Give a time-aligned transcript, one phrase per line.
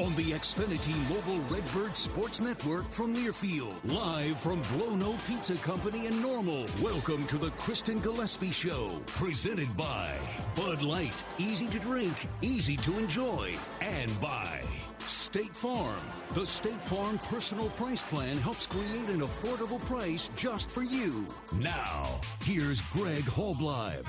[0.00, 3.74] On the Xfinity Mobile Redbird Sports Network from Learfield.
[3.84, 6.64] Live from Blono Pizza Company in Normal.
[6.82, 8.98] Welcome to the Kristen Gillespie Show.
[9.08, 10.18] Presented by
[10.54, 11.14] Bud Light.
[11.36, 13.52] Easy to drink, easy to enjoy.
[13.82, 14.62] And by
[15.00, 16.00] State Farm.
[16.30, 21.26] The State Farm Personal Price Plan helps create an affordable price just for you.
[21.52, 22.08] Now,
[22.42, 24.06] here's Greg Halbleib.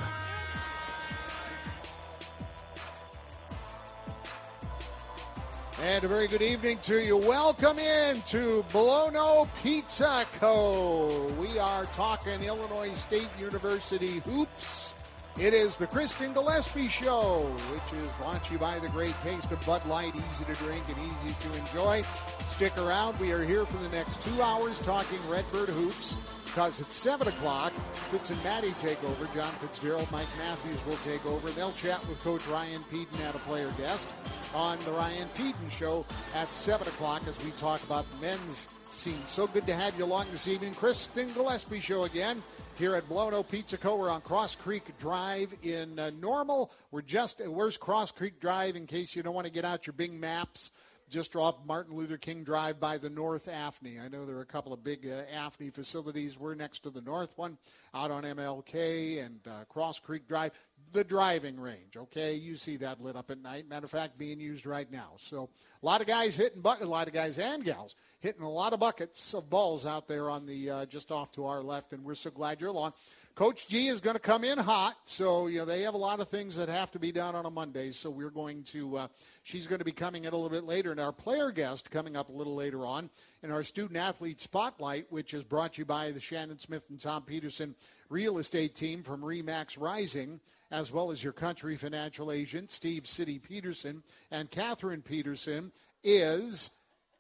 [5.84, 7.18] And a very good evening to you.
[7.18, 11.26] Welcome in to Blono Pizza Co.
[11.40, 14.94] We are talking Illinois State University hoops.
[15.40, 17.40] It is the Kristen Gillespie Show,
[17.74, 20.84] which is brought to you by the great taste of Bud Light, easy to drink
[20.88, 22.04] and easy to enjoy.
[22.46, 23.20] Stick around.
[23.20, 26.16] We are here for the next two hours talking Redbird hoops
[26.52, 29.26] because at 7 o'clock, Fitz and Maddie take over.
[29.34, 31.50] John Fitzgerald, Mike Matthews will take over.
[31.52, 34.12] They'll chat with Coach Ryan Pedon at a player guest
[34.54, 39.24] on the Ryan Pedon Show at 7 o'clock as we talk about men's scene.
[39.28, 40.74] So good to have you along this evening.
[40.74, 42.44] Kristen Gillespie Show again
[42.78, 43.96] here at Blono Pizza Co.
[43.96, 46.74] We're on Cross Creek Drive in uh, Normal.
[46.92, 49.94] We're just, where's Cross Creek Drive in case you don't want to get out your
[49.94, 50.72] Bing Maps?
[51.12, 54.04] Just off Martin Luther King Drive by the North AFNI.
[54.04, 56.40] I know there are a couple of big uh, facilities.
[56.40, 57.58] We're next to the north one
[57.94, 60.54] out on MLK and uh, Cross Creek Drive.
[60.94, 62.34] The driving range, okay?
[62.34, 63.68] You see that lit up at night.
[63.70, 65.12] Matter of fact, being used right now.
[65.18, 65.50] So
[65.82, 68.72] a lot of guys hitting buckets, a lot of guys and gals hitting a lot
[68.72, 72.04] of buckets of balls out there on the uh, just off to our left, and
[72.04, 72.94] we're so glad you're along.
[73.36, 76.20] Coach G is going to come in hot, so you know they have a lot
[76.20, 77.92] of things that have to be done on a Monday.
[77.92, 79.08] So we're going to, uh,
[79.44, 82.18] she's going to be coming in a little bit later, and our player guest coming
[82.18, 83.10] up a little later on,
[83.42, 87.00] and our student athlete spotlight, which is brought to you by the Shannon Smith and
[87.00, 87.74] Tom Peterson
[88.10, 90.40] real estate team from Remax Rising,
[90.70, 95.72] as well as your country financial agent Steve City Peterson and Catherine Peterson,
[96.04, 96.72] is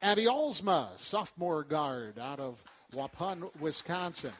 [0.01, 2.61] Abby Alsma, sophomore guard out of
[2.93, 4.33] Waupun, Wisconsin.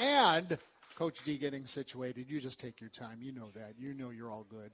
[0.00, 0.56] And
[0.94, 2.26] Coach D getting situated.
[2.30, 3.18] You just take your time.
[3.20, 3.74] You know that.
[3.78, 4.70] You know you're all good.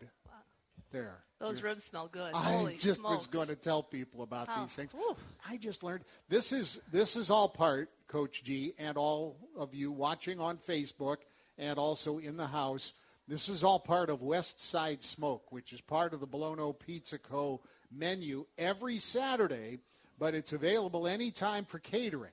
[0.93, 1.19] There.
[1.41, 2.33] Those ribs smell good.
[2.33, 3.19] I Holy just smokes.
[3.19, 4.93] was going to tell people about Oh, these things.
[4.95, 5.17] whew.
[5.47, 9.91] I just learned this is this is all part, Coach G, and all of you
[9.91, 11.17] watching on Facebook
[11.59, 12.93] and also in the house.
[13.27, 17.19] This is all part of West Side Smoke, which is part of the Blono Pizza
[17.19, 17.61] Co.
[17.91, 19.79] menu every Saturday,
[20.21, 22.31] but it's available anytime for catering.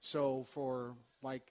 [0.00, 1.42] So for like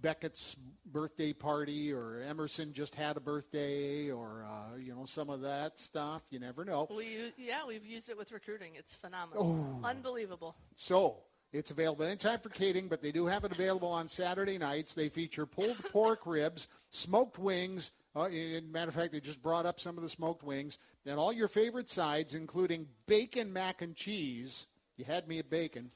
[0.00, 0.56] Beckett's
[0.86, 5.78] birthday party or Emerson just had a birthday or uh, you know some of that
[5.78, 6.22] stuff.
[6.30, 6.88] You never know.
[6.94, 8.72] We yeah, we've used it with recruiting.
[8.76, 9.86] It's phenomenal, Oh.
[9.86, 10.56] unbelievable.
[10.76, 11.18] So
[11.52, 14.94] it's available anytime for catering, but they do have it available on Saturday nights.
[14.94, 17.92] They feature pulled pork ribs, smoked wings.
[18.16, 21.18] Uh, in matter of fact, they just brought up some of the smoked wings and
[21.18, 25.90] all your favorite sides, including bacon mac and cheese You had me at bacon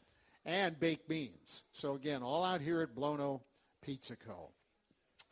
[0.45, 1.63] and baked beans.
[1.73, 3.41] So again, all out here at Blono
[3.89, 4.51] Pizza Co.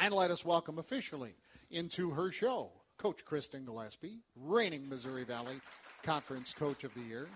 [0.01, 1.35] And let us welcome officially
[1.71, 5.61] into her show Coach Kristen Gillespie, reigning Missouri Valley
[6.03, 7.29] Conference Coach of the Year.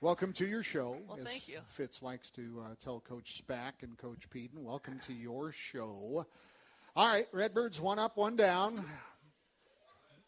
[0.00, 0.96] Welcome to your show.
[1.06, 1.58] Well, as thank you.
[1.68, 6.24] Fitz likes to uh, tell Coach Spack and Coach Pedon, welcome to your show.
[6.96, 8.82] All right, Redbirds one up, one down.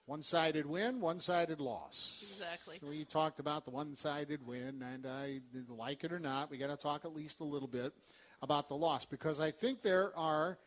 [0.05, 2.23] One sided win, one sided loss.
[2.29, 2.77] Exactly.
[2.81, 6.59] So we talked about the one sided win, and I like it or not, we
[6.59, 7.95] got to talk at least a little bit
[8.43, 10.59] about the loss because I think there are,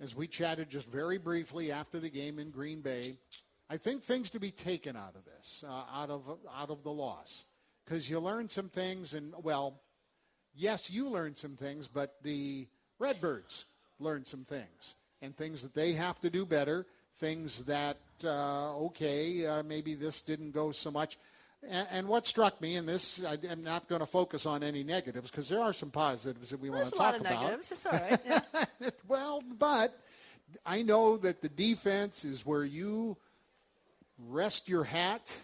[0.00, 3.18] as we chatted just very briefly after the game in Green Bay,
[3.68, 6.22] I think things to be taken out of this, uh, out of
[6.56, 7.44] out of the loss,
[7.84, 9.80] because you learn some things, and well,
[10.54, 13.64] yes, you learn some things, but the Redbirds
[13.98, 19.46] learn some things, and things that they have to do better, things that uh, okay,
[19.46, 21.18] uh, maybe this didn't go so much.
[21.68, 24.82] And, and what struck me, in this I, am not going to focus on any
[24.82, 27.22] negatives because there are some positives that we want to talk about.
[27.22, 27.72] There's a lot of negatives.
[27.72, 28.20] It's all right.
[28.80, 28.90] Yeah.
[29.08, 29.98] well, but
[30.64, 33.16] I know that the defense is where you
[34.18, 35.36] rest your hat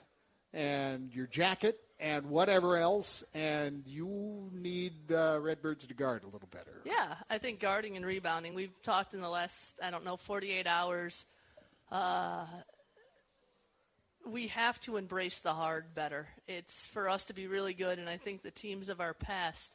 [0.52, 6.48] and your jacket and whatever else, and you need uh, Redbirds to guard a little
[6.50, 6.80] better.
[6.84, 8.54] Yeah, I think guarding and rebounding.
[8.54, 11.26] We've talked in the last, I don't know, 48 hours.
[11.92, 12.46] Uh,
[14.26, 16.28] we have to embrace the hard better.
[16.46, 19.74] It's for us to be really good, and I think the teams of our past,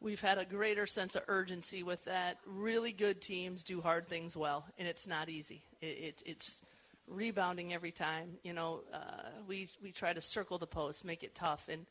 [0.00, 2.38] we've had a greater sense of urgency with that.
[2.46, 5.62] Really good teams do hard things well, and it's not easy.
[5.80, 6.62] It, it, it's
[7.08, 8.38] rebounding every time.
[8.42, 11.86] You know, uh, we we try to circle the post, make it tough, and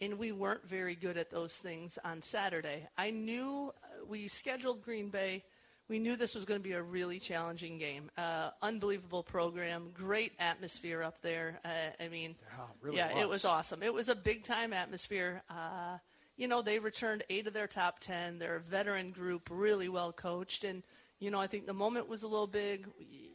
[0.00, 2.88] and we weren't very good at those things on Saturday.
[2.98, 5.44] I knew uh, we scheduled Green Bay.
[5.88, 8.10] We knew this was going to be a really challenging game.
[8.16, 11.60] Uh, unbelievable program, great atmosphere up there.
[11.64, 13.82] Uh, I mean, Yeah, really yeah, it was awesome.
[13.82, 15.42] It was a big time atmosphere.
[15.50, 15.98] Uh,
[16.36, 18.38] you know, they returned eight of their top ten.
[18.38, 20.82] They're a veteran group, really well coached, and
[21.20, 22.86] you know, I think the moment was a little big.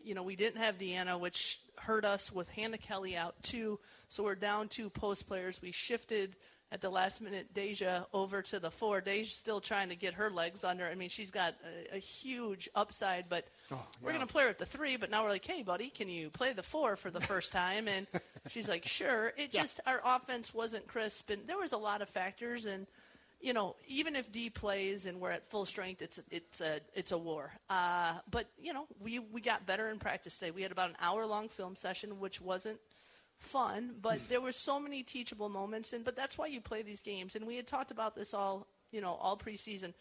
[0.03, 3.79] You know, we didn't have Deanna, which hurt us with Hannah Kelly out too.
[4.09, 5.61] So we're down two post players.
[5.61, 6.35] We shifted
[6.71, 9.01] at the last minute Deja over to the four.
[9.01, 10.85] Deja's still trying to get her legs under.
[10.85, 11.55] I mean, she's got
[11.91, 13.47] a, a huge upside, but
[14.01, 14.95] we're going to play her at the three.
[14.97, 17.87] But now we're like, hey, buddy, can you play the four for the first time?
[17.87, 18.05] And
[18.49, 19.33] she's like, sure.
[19.37, 22.65] It just, our offense wasn't crisp, and there was a lot of factors.
[22.65, 22.85] And,
[23.41, 27.13] you know, even if D plays and we're at full strength, it's it's a it's
[27.13, 27.51] a war.
[27.69, 30.51] Uh, but you know, we we got better in practice today.
[30.51, 32.79] We had about an hour long film session, which wasn't
[33.39, 35.93] fun, but there were so many teachable moments.
[35.93, 37.35] And but that's why you play these games.
[37.35, 39.93] And we had talked about this all you know all preseason.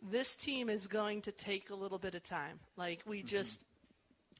[0.00, 2.60] This team is going to take a little bit of time.
[2.76, 3.26] Like we mm-hmm.
[3.26, 3.64] just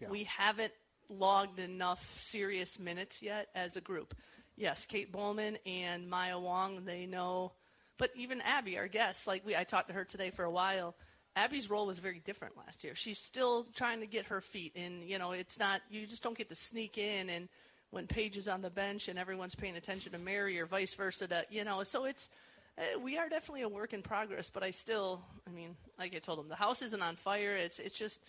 [0.01, 0.09] Yeah.
[0.11, 0.73] we haven't
[1.09, 4.15] logged enough serious minutes yet as a group.
[4.57, 7.53] Yes, Kate Bowman and Maya Wong, they know,
[7.97, 10.95] but even Abby, our guest, like we, I talked to her today for a while.
[11.37, 12.97] Abby's role was very different last year.
[12.97, 16.37] She's still trying to get her feet, and you know, it's not you just don't
[16.37, 17.49] get to sneak in and
[17.91, 21.27] when Paige is on the bench and everyone's paying attention to Mary or vice versa.
[21.29, 22.29] To you know, so it's
[22.77, 24.51] uh, we are definitely a work in progress.
[24.51, 27.57] But I still, I mean, like I told them, the house isn't on fire.
[27.57, 28.21] It's it's just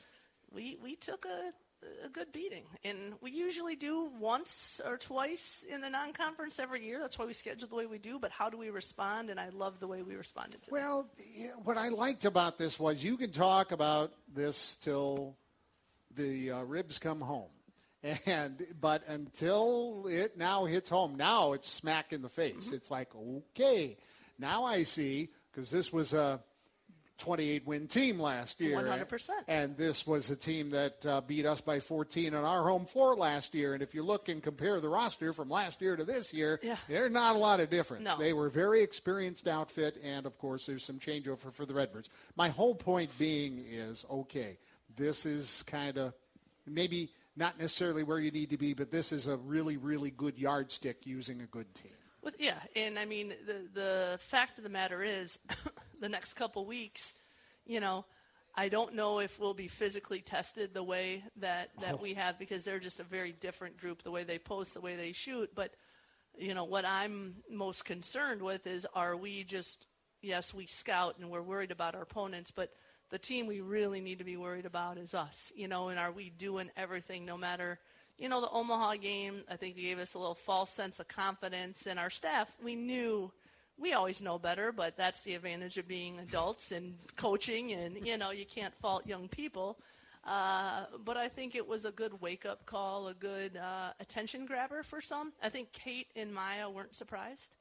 [0.52, 1.54] we we took a
[2.06, 7.00] a good beating, and we usually do once or twice in the non-conference every year.
[7.00, 8.20] That's why we schedule the way we do.
[8.20, 9.30] But how do we respond?
[9.30, 10.62] And I love the way we responded.
[10.62, 10.72] Today.
[10.72, 15.38] Well, yeah, what I liked about this was you can talk about this till
[16.16, 17.50] the uh, ribs come home,
[18.26, 22.72] and but until it now hits home, now it's smack in the face.
[22.72, 23.98] It's like okay,
[24.38, 26.40] now I see because this was a
[27.18, 28.78] 28 win team last year.
[28.78, 29.30] 100%.
[29.50, 33.14] And this was a team that uh, beat us by 14 on our home floor
[33.14, 33.74] last year.
[33.74, 36.78] And if you look and compare the roster from last year to this year, Yeah.
[36.88, 38.06] there's not a lot of difference.
[38.06, 38.16] No.
[38.16, 42.10] They were a very experienced outfit, and of course, there's some changeover for the Redbirds.
[42.38, 44.58] My whole point being is okay,
[44.96, 46.14] this is kind of
[46.66, 50.38] maybe not necessarily where you need to be, but this is a really, really good
[50.38, 51.94] yardstick using a good team.
[52.22, 55.40] With, yeah, and I mean the the fact of the matter is,
[56.02, 57.14] the next couple weeks,
[57.66, 58.06] you know,
[58.56, 62.00] I don't know if we'll be physically tested the way that that oh.
[62.02, 64.04] we have because they're just a very different group.
[64.04, 65.74] The way they post, the way they shoot, but
[66.38, 69.88] you know what I'm most concerned with is are we just
[70.22, 72.74] yes we scout and we're worried about our opponents, but
[73.10, 75.52] the team we really need to be worried about is us.
[75.56, 77.80] You know, and are we doing everything no matter
[78.20, 81.88] you know, the Omaha game, I think gave us a little false sense of confidence.
[81.88, 83.32] And our staff, we knew,
[83.78, 87.72] we always know better, but that's the advantage of being adults and coaching.
[87.72, 89.78] And, you know, you can't fault young people.
[90.26, 94.46] Uh, but I think it was a good wake up call, a good uh, attention
[94.46, 95.32] grabber for some.
[95.42, 97.56] I think Kate and Maya weren't surprised.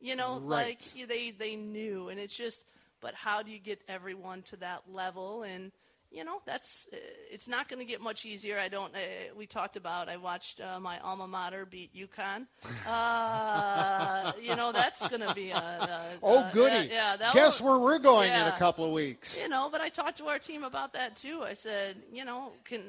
[0.00, 0.68] You know, Right.
[0.96, 2.64] like they they knew, and it's just.
[3.00, 5.42] But how do you get everyone to that level?
[5.42, 5.72] And
[6.10, 6.96] you know, that's uh,
[7.30, 8.58] it's not going to get much easier.
[8.58, 8.94] I don't.
[8.94, 8.98] Uh,
[9.36, 10.08] we talked about.
[10.08, 12.46] I watched uh, my alma mater beat UConn.
[12.86, 15.56] Uh, you know, that's going to be a.
[15.56, 16.88] a Oh, goody.
[16.90, 19.38] yeah, that Guess where we're going in a couple of weeks.
[19.40, 21.42] you know, but I talked to our team about that too.
[21.42, 22.82] I said, you know, can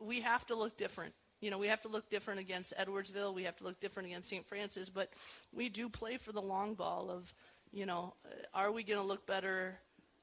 [0.00, 1.14] we have to look different?
[1.40, 3.32] You know, we have to look different against Edwardsville.
[3.32, 4.44] We have to look different against St.
[4.44, 4.88] Francis.
[4.88, 5.10] But
[5.52, 7.32] we do play for the long ball of,
[7.72, 9.78] you know, uh, are we going to look better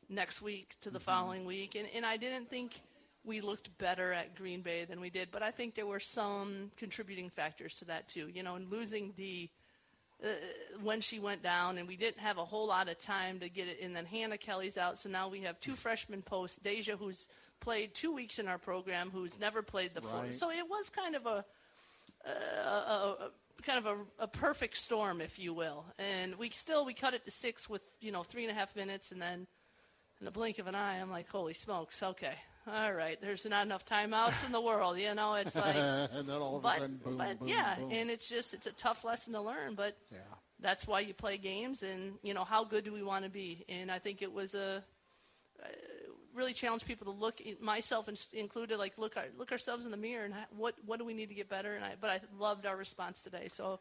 [0.09, 1.75] next week to the following week?
[1.75, 2.79] And, and I didn't think
[3.23, 5.29] we looked better at Green Bay than we did.
[5.31, 8.29] But I think there were some contributing factors to that too.
[8.33, 9.51] You know, and losing D
[10.81, 13.67] when she went down, and we didn't have a whole lot of time to get
[13.67, 13.79] it.
[13.81, 16.57] And then Hannah Kelly's out, so now we have two freshman posts.
[16.57, 17.27] Deja, who's
[17.59, 20.21] played two weeks in our program, who's never played the full.
[20.33, 21.45] So it was kind of a,
[22.25, 23.29] a, a, a
[23.63, 23.85] kind of
[24.19, 25.85] a, a perfect storm, if you will.
[25.99, 28.75] And we still we cut it to six with you know three and a half
[28.75, 29.47] minutes, and then
[30.19, 32.35] in the blink of an eye, I'm like, holy smokes, okay.
[32.67, 35.35] All right, there's not enough timeouts in the world, you know.
[35.35, 35.75] It's like,
[36.11, 37.91] and then all of a but, sudden, boom, but boom, yeah, boom.
[37.91, 40.17] and it's just it's a tough lesson to learn, but Yeah.
[40.59, 43.65] that's why you play games, and you know how good do we want to be?
[43.69, 44.83] And I think it was a
[45.63, 45.67] uh,
[46.35, 49.97] really challenge people to look, myself in- included, like look our- look ourselves in the
[49.97, 51.73] mirror and ha- what what do we need to get better?
[51.75, 53.79] And I, but I loved our response today, so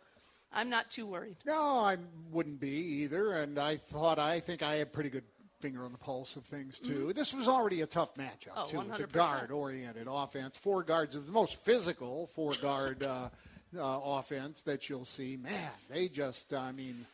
[0.53, 1.37] I'm not too worried.
[1.45, 1.97] No, I
[2.31, 2.69] wouldn't be
[3.03, 3.33] either.
[3.33, 5.25] And I thought, I think I had pretty good
[5.59, 7.13] finger on the pulse of things, too.
[7.13, 8.77] This was already a tough matchup, Oh, too.
[8.77, 9.13] The 100%.
[9.13, 10.57] guard oriented offense.
[10.57, 13.31] Four guards, the most physical four guard uh,
[13.77, 15.37] uh, offense that you'll see.
[15.37, 17.05] Man, they just, I mean,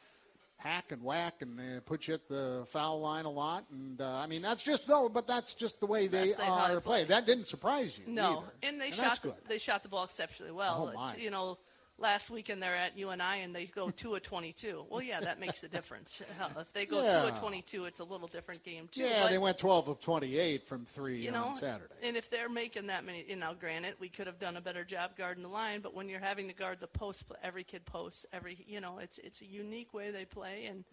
[0.61, 3.65] hack and whack and they put you at the foul line a lot.
[3.73, 6.69] And, uh, I mean, that's just, no, but that's just the way they That's how
[6.69, 6.99] they are play.
[6.99, 7.09] played.
[7.09, 8.13] That didn't surprise you.
[8.13, 8.53] No, either.
[8.63, 9.35] and they that's shot good.
[9.49, 10.91] they shot the ball exceptionally well.
[10.93, 11.17] Oh, my.
[11.17, 11.59] You know,
[12.01, 14.85] last weekend they're at UNI and I and they go two of twenty two.
[14.91, 16.21] Well, yeah, that makes a difference.
[16.39, 17.29] Hell, if they go two Yeah.
[17.29, 19.03] of twenty two, it's a little different game too.
[19.03, 21.93] Yeah, but, they went 12 of 28 from three you know, on Saturday.
[22.03, 24.83] and if they're making that many, you know, granted, we could have done a better
[24.85, 25.81] job guarding the line.
[25.81, 29.19] But when you're having to guard the post, every kid posts, every you know, it's
[29.19, 30.85] it's a unique way they play, and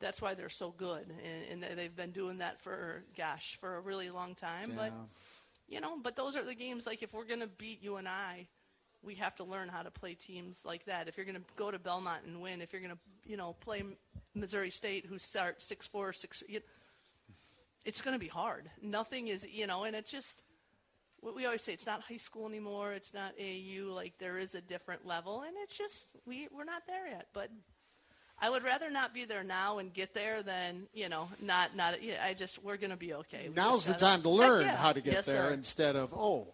[0.00, 1.06] that's why they're so good.
[1.08, 4.72] And, and they- they've been doing that for gosh, for a really long time.
[4.76, 4.92] But
[5.68, 6.86] you know, but those are the games.
[6.86, 8.46] Like if we're gonna beat you and I,
[9.02, 11.08] we have to learn how to play teams like that.
[11.08, 13.82] If you're gonna go to Belmont and win, if you're gonna, you know, play
[14.34, 16.60] Missouri State, who start six four six, you,
[17.84, 18.70] it's gonna be hard.
[18.82, 20.42] Nothing is, you know, and it's just.
[21.20, 22.92] what We always say it's not high school anymore.
[22.92, 23.92] It's not AU.
[23.92, 27.28] Like there is a different level, and it's just we we're not there yet.
[27.32, 27.50] But
[28.38, 32.02] I would rather not be there now and get there than you know not not.
[32.02, 33.48] Yeah, I just we're gonna be okay.
[33.48, 34.76] We Now's the time to learn yeah.
[34.76, 35.54] how to get Yes, there sir.
[35.54, 36.48] instead of oh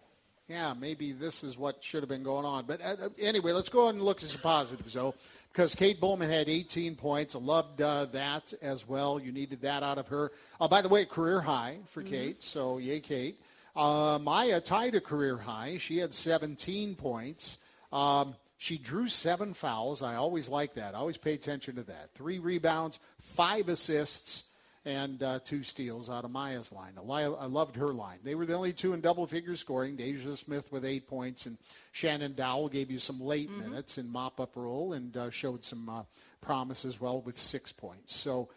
[0.47, 2.65] yeah maybe this is what should have been going on.
[2.65, 5.15] But uh, uh, anyway let's go ahead and look at some positives though
[5.51, 7.35] because kate bowman had 18 points.
[7.35, 9.19] I loved uh, that as well.
[9.19, 10.31] You needed that out of her.
[10.59, 12.11] Uh, by the way career high for Mm-hmm.
[12.11, 12.43] kate.
[12.43, 13.39] So yay kate.
[13.75, 15.77] Uh, maya tied a career high.
[15.77, 17.57] She had 17 points.
[17.91, 20.01] Um, she drew seven fouls.
[20.03, 20.93] I always like that.
[20.95, 22.11] I always pay attention to that.
[22.13, 24.43] Three rebounds five assists
[24.85, 26.93] and uh, two steals out of Maya's line.
[26.97, 28.19] I, I loved her line.
[28.23, 29.95] They were the only two in double figure scoring.
[29.95, 31.57] Deja Smith with eight points, and
[31.91, 35.87] Shannon Dowell gave you some late minutes in mop up role and uh, showed some
[35.87, 36.03] uh,
[36.41, 38.13] promise as well with six points.
[38.13, 38.49] So,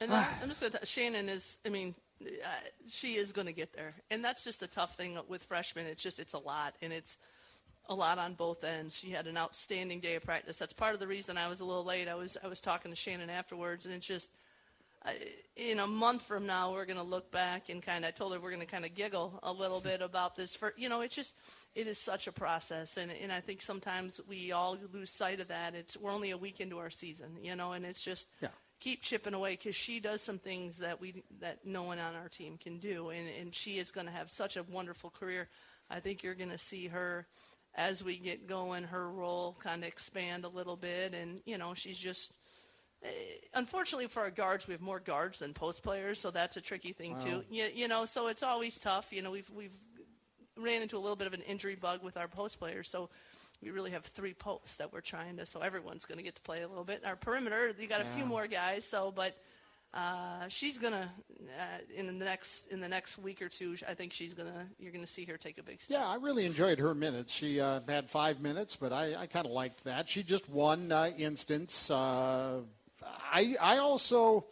[0.00, 0.86] And I'm just going to.
[0.86, 1.58] Shannon is.
[1.66, 2.48] I mean, uh,
[2.88, 5.86] she is going to get there, and that's just the tough thing with freshmen.
[5.86, 7.18] It's just it's a lot, and it's
[7.90, 8.96] a lot on both ends.
[8.98, 10.58] She had an outstanding day of practice.
[10.58, 12.08] That's part of the reason I was a little late.
[12.08, 14.30] I was I was talking to Shannon afterwards, and it's just.
[15.56, 18.08] In a month from now, we're going to look back and kind of.
[18.08, 20.54] I told her we're going to kind of giggle a little bit about this.
[20.54, 21.34] For you know, it's just
[21.74, 25.48] it is such a process, and and I think sometimes we all lose sight of
[25.48, 25.74] that.
[25.74, 28.48] It's we're only a week into our season, you know, and it's just Yeah.
[28.78, 32.28] keep chipping away because she does some things that we that no one on our
[32.28, 35.48] team can do, and and she is going to have such a wonderful career.
[35.88, 37.26] I think you're going to see her
[37.74, 41.72] as we get going, her role kind of expand a little bit, and you know
[41.72, 42.32] she's just.
[43.04, 43.08] Eh,
[43.54, 46.92] Unfortunately for our guards, we have more guards than post players, so that's a tricky
[46.92, 47.42] thing too.
[47.50, 49.12] You, you know, so it's always tough.
[49.12, 49.74] You know, we've we've
[50.56, 53.08] ran into a little bit of an injury bug with our post players, so
[53.62, 55.46] we really have three posts that we're trying to.
[55.46, 57.04] So everyone's going to get to play a little bit.
[57.04, 58.86] Our perimeter, you got a few more guys.
[58.86, 59.36] So, but
[59.92, 61.10] uh, she's gonna
[61.58, 63.76] uh, in the next in the next week or two.
[63.88, 64.66] I think she's gonna.
[64.78, 65.98] You're gonna see her take a big step.
[65.98, 67.32] yeah, I really enjoyed her minutes.
[67.32, 70.08] She uh, had five minutes, but I, I kind of liked that.
[70.08, 71.90] She just one uh, instance.
[73.30, 74.44] I, I also.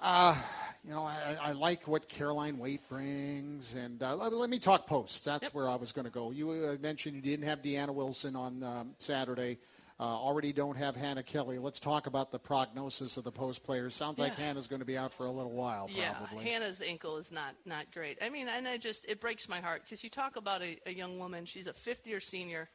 [0.00, 0.36] Uh,
[0.84, 4.86] you know, I, I like what Caroline Waite brings, and uh, let, let me talk
[4.86, 5.20] posts.
[5.20, 6.30] That's where I was going to go.
[6.30, 9.58] You uh, mentioned you didn't have Deanna Wilson on um, Saturday.
[10.00, 11.58] uh, already don't have Hannah Kelly.
[11.58, 13.94] Let's talk about the prognosis of the post players.
[13.96, 16.14] Sounds like Hannah's going to be out for a little while, Yeah.
[16.40, 18.16] Hannah's ankle is not not great.
[18.22, 20.92] I mean, and I just it breaks my heart because you talk about a, a
[20.92, 21.44] young woman.
[21.44, 22.70] She's a fifth year senior.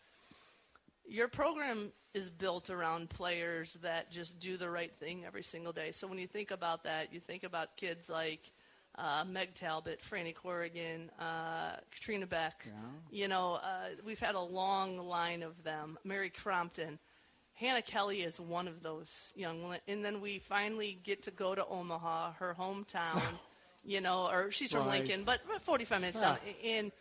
[1.07, 5.91] Your program is built around players that just do the right thing every single day.
[5.91, 8.51] So when you think about that, you think about kids like
[8.97, 12.65] uh, Meg Talbot, Franny Corrigan, uh, Katrina Beck.
[13.11, 15.97] You know, uh, we've had a long line of them.
[16.03, 16.99] Mary Crompton.
[17.55, 21.63] Hannah Kelly is one of those young, and then we finally get to go to
[21.65, 23.21] Omaha, her hometown.
[23.85, 25.01] you know, or she's from Right.
[25.01, 26.37] Lincoln, but 45 minutes down.
[26.65, 26.91] And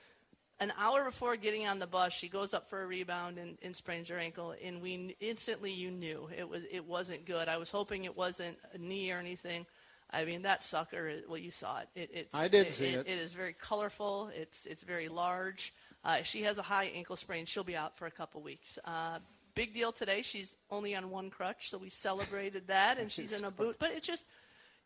[0.62, 3.74] an hour before getting on the bus, she goes up for a rebound and, and
[3.74, 4.54] sprains her ankle.
[4.64, 7.48] And we instantly, you knew it was it wasn't good.
[7.48, 9.66] I was hoping it wasn't a knee or anything.
[10.10, 11.12] I mean, that sucker.
[11.28, 11.88] Well, you saw it.
[11.96, 13.06] it it's, I did see it.
[13.08, 14.30] It is very colorful.
[14.34, 15.74] It's it's very large.
[16.04, 17.44] Uh, she has a high ankle sprain.
[17.44, 18.78] She'll be out for a couple weeks.
[18.84, 19.18] Uh,
[19.54, 20.22] big deal today.
[20.22, 23.76] She's only on one crutch, so we celebrated that, and she's in a boot.
[23.80, 24.26] But it's just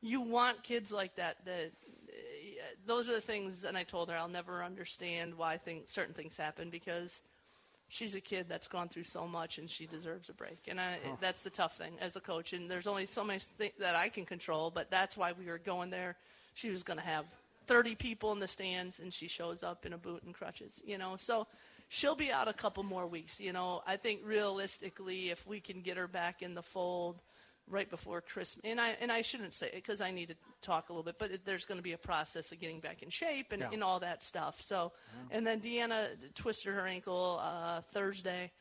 [0.01, 1.45] you want kids like that.
[1.45, 1.73] That
[2.87, 3.65] those are the things.
[3.65, 7.23] And I told her I'll never understand why things, certain things happen because
[7.89, 10.59] she's a kid that's gone through so much and she deserves a break.
[10.69, 12.53] And I, that's the tough thing as a coach.
[12.53, 15.59] And there's only so much th- that I can control, but that's why we were
[15.59, 16.17] going there.
[16.55, 17.25] She was going to have
[17.67, 20.99] 30 people in the stands and she shows up in a boot and crutches, you
[20.99, 21.17] know.
[21.17, 21.47] So
[21.89, 23.83] she'll be out a couple more weeks, you know.
[23.87, 27.23] I think realistically if we can get her back in the fold
[27.69, 28.63] right before Christmas.
[28.65, 31.17] And I and I shouldn't say it because I need to talk a little bit,
[31.19, 33.71] but it, there's going to be a process of getting back in shape and, Yeah.
[33.73, 34.61] and all that stuff.
[34.63, 34.93] So,
[35.31, 38.53] and then Deanna twisted her ankle uh, Thursday,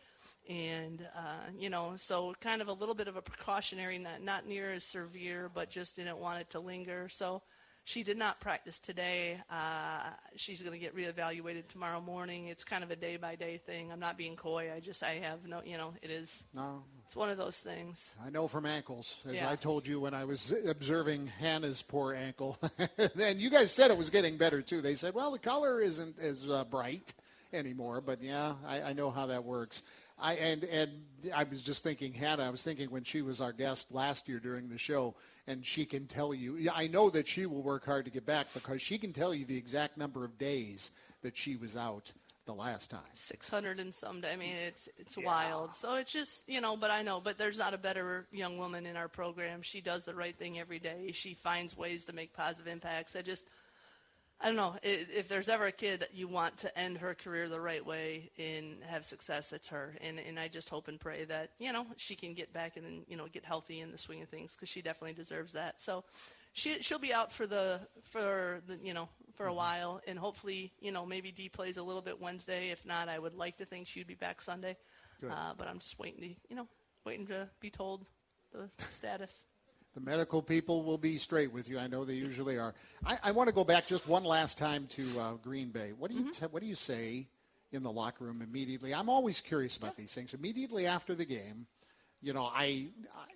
[0.49, 4.47] and uh, you know, so kind of a little bit of a precautionary, not not
[4.47, 7.09] near as severe, but just didn't want it to linger.
[7.09, 7.41] So.
[7.87, 9.39] She did not practice today.
[9.47, 12.47] Uh, she's going to get reevaluated tomorrow morning.
[12.47, 13.91] It's kind of a day by day thing.
[13.91, 14.71] I'm not being coy.
[14.75, 16.43] I just I have no, you know, it is.
[16.51, 18.09] No, It's one of those things.
[18.25, 19.49] I know from ankles, as Yeah.
[19.49, 22.57] I told you when I was observing Hannah's poor ankle.
[23.19, 24.81] and you guys said it was getting better too.
[24.81, 27.13] They said, well, the color isn't as uh, bright
[27.53, 29.83] anymore, but yeah, I, I know how that works.
[30.17, 30.91] I and and
[31.33, 32.43] I was just thinking, Hannah.
[32.43, 35.13] I was thinking when she was our guest last year during the show,
[35.45, 36.69] and she can tell you.
[36.73, 39.43] I know that she will work hard to get back because she can tell you
[39.45, 42.11] the exact number of days that she was out
[42.45, 43.01] the last time.
[43.13, 44.21] 600 and some.
[44.31, 45.73] I mean, it's it's wild.
[45.75, 48.85] So it's just you know, but I know, but there's not a better young woman
[48.85, 49.61] in our program.
[49.61, 51.11] She does the right thing every day.
[51.13, 53.15] She finds ways to make positive impacts.
[53.15, 53.47] I just,
[54.39, 57.59] I don't know, if there's ever a kid you want to end her career the
[57.59, 59.95] right way and have success, it's her.
[60.01, 62.85] And and I just hope and pray that you know she can get back and
[62.85, 65.81] then you know get healthy in the swing of things because she definitely deserves that.
[65.81, 66.03] So.
[66.57, 70.71] She, she'll be out for the for the you know for a while and hopefully
[70.79, 73.65] you know maybe D plays a little bit Wednesday if not I would like to
[73.65, 74.77] think she'd be back Sunday
[75.31, 76.67] uh, but I'm just waiting to you know
[77.05, 78.05] waiting to be told
[78.51, 79.45] the status
[79.93, 81.79] The medical people will be straight with you.
[81.79, 82.73] I know they usually are.
[83.05, 85.93] I, I want to go back just one last time to uh, Green Bay.
[85.97, 87.27] What do you te- what do you say
[87.71, 88.93] in the locker room immediately?
[88.93, 90.33] I'm always curious about these things.
[90.33, 91.67] Immediately after the game,
[92.21, 92.89] you know, I.
[93.15, 93.27] I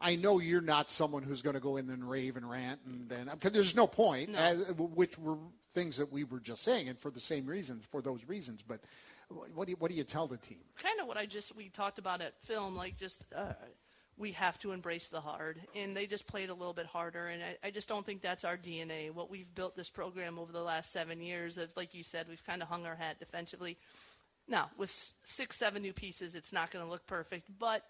[0.00, 3.10] I know you're not someone who's going to go in and rave and rant, and,
[3.10, 4.38] and cause there's no point, No.
[4.38, 5.38] as, which were
[5.74, 8.62] things that we were just saying, and for the same reasons, for those reasons.
[8.66, 8.80] But
[9.54, 10.58] what do you, what do you tell the team?
[10.80, 13.54] kind of what I just we talked about at film, like just uh,
[14.16, 17.42] we have to embrace the hard, and they just played a little bit harder, and
[17.42, 19.12] I, I just don't think that's our DNA.
[19.12, 22.44] What we've built this program over the last seven years, of like you said, we've
[22.46, 23.76] kind of hung our hat defensively.
[24.46, 24.90] Now with
[25.24, 27.82] six, seven new pieces, it's not going to look perfect, but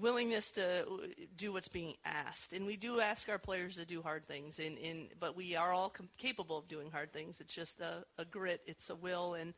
[0.00, 4.02] willingness to uh, do what's being asked, and we do ask our players to do
[4.02, 7.40] hard things, and, and but we are all com- capable of doing hard things.
[7.40, 9.54] It's just a, a grit, it's a will, and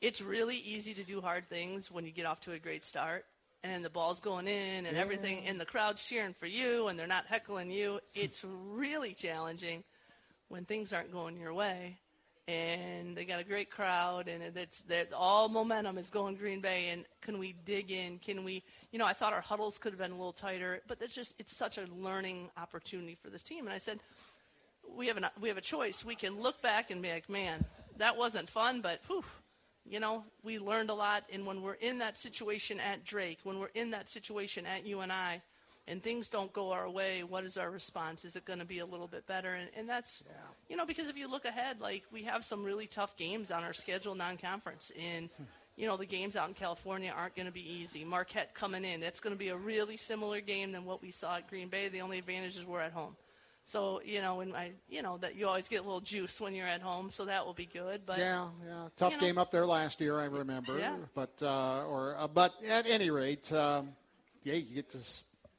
[0.00, 3.24] it's really easy to do hard things when you get off to a great start
[3.64, 7.06] and the ball's going in and everything and the crowd's cheering for you and they're
[7.06, 8.00] not heckling you.
[8.14, 9.84] It's really challenging
[10.48, 11.98] when things aren't going your way
[12.48, 16.88] and they got a great crowd and it's that all momentum is going green bay
[16.88, 19.98] and can we dig in can we you know i thought our huddles could have
[20.00, 23.66] been a little tighter but it's just it's such a learning opportunity for this team
[23.66, 24.00] and i said
[24.96, 26.04] we have an, we have a choice.
[26.04, 27.64] We can look back and be like, man,
[27.98, 29.24] that wasn't fun, but whew,
[29.84, 31.24] you know, we learned a lot.
[31.32, 35.42] And when we're in that situation at Drake, when we're in that situation at UNI,
[35.88, 38.24] and things don't go our way, what is our response?
[38.24, 39.54] Is it going to be a little bit better?
[39.54, 40.22] And, and that's,
[40.68, 43.64] you know, because if you look ahead, like we have some really tough games on
[43.64, 45.28] our schedule, non-conference, and
[45.76, 48.04] you know the games out in California aren't going to be easy.
[48.04, 51.36] Marquette coming in, it's going to be a really similar game than what we saw
[51.36, 51.88] at Green Bay.
[51.88, 53.16] The only advantage is we're at home.
[53.64, 56.66] So you know, I, you know, that you always get a little juice when you're
[56.66, 58.02] at home, so that will be good.
[58.04, 60.78] But yeah, yeah, tough you know, game up there last year, I remember.
[60.78, 60.96] Yeah.
[61.14, 63.90] But uh, or uh, but at any rate, um,
[64.42, 64.98] yeah, you get to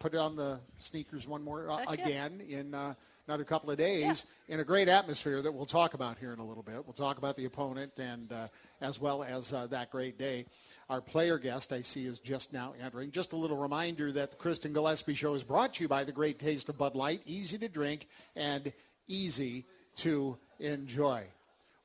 [0.04, 1.94] put it on the sneakers one more uh, yeah.
[1.94, 2.94] again in uh,
[3.26, 6.46] another couple of days in a great atmosphere that we'll talk about here in a
[6.46, 6.86] little bit.
[6.86, 8.48] We'll talk about the opponent and uh,
[8.82, 10.46] as well as uh, that great day.
[10.90, 13.12] Our player guest I see is just now entering.
[13.12, 16.12] Just a little reminder that the Kristen Gillespie Show is brought to you by the
[16.12, 18.74] great taste of Bud Light, easy to drink and
[19.08, 19.64] easy
[19.96, 21.24] to enjoy.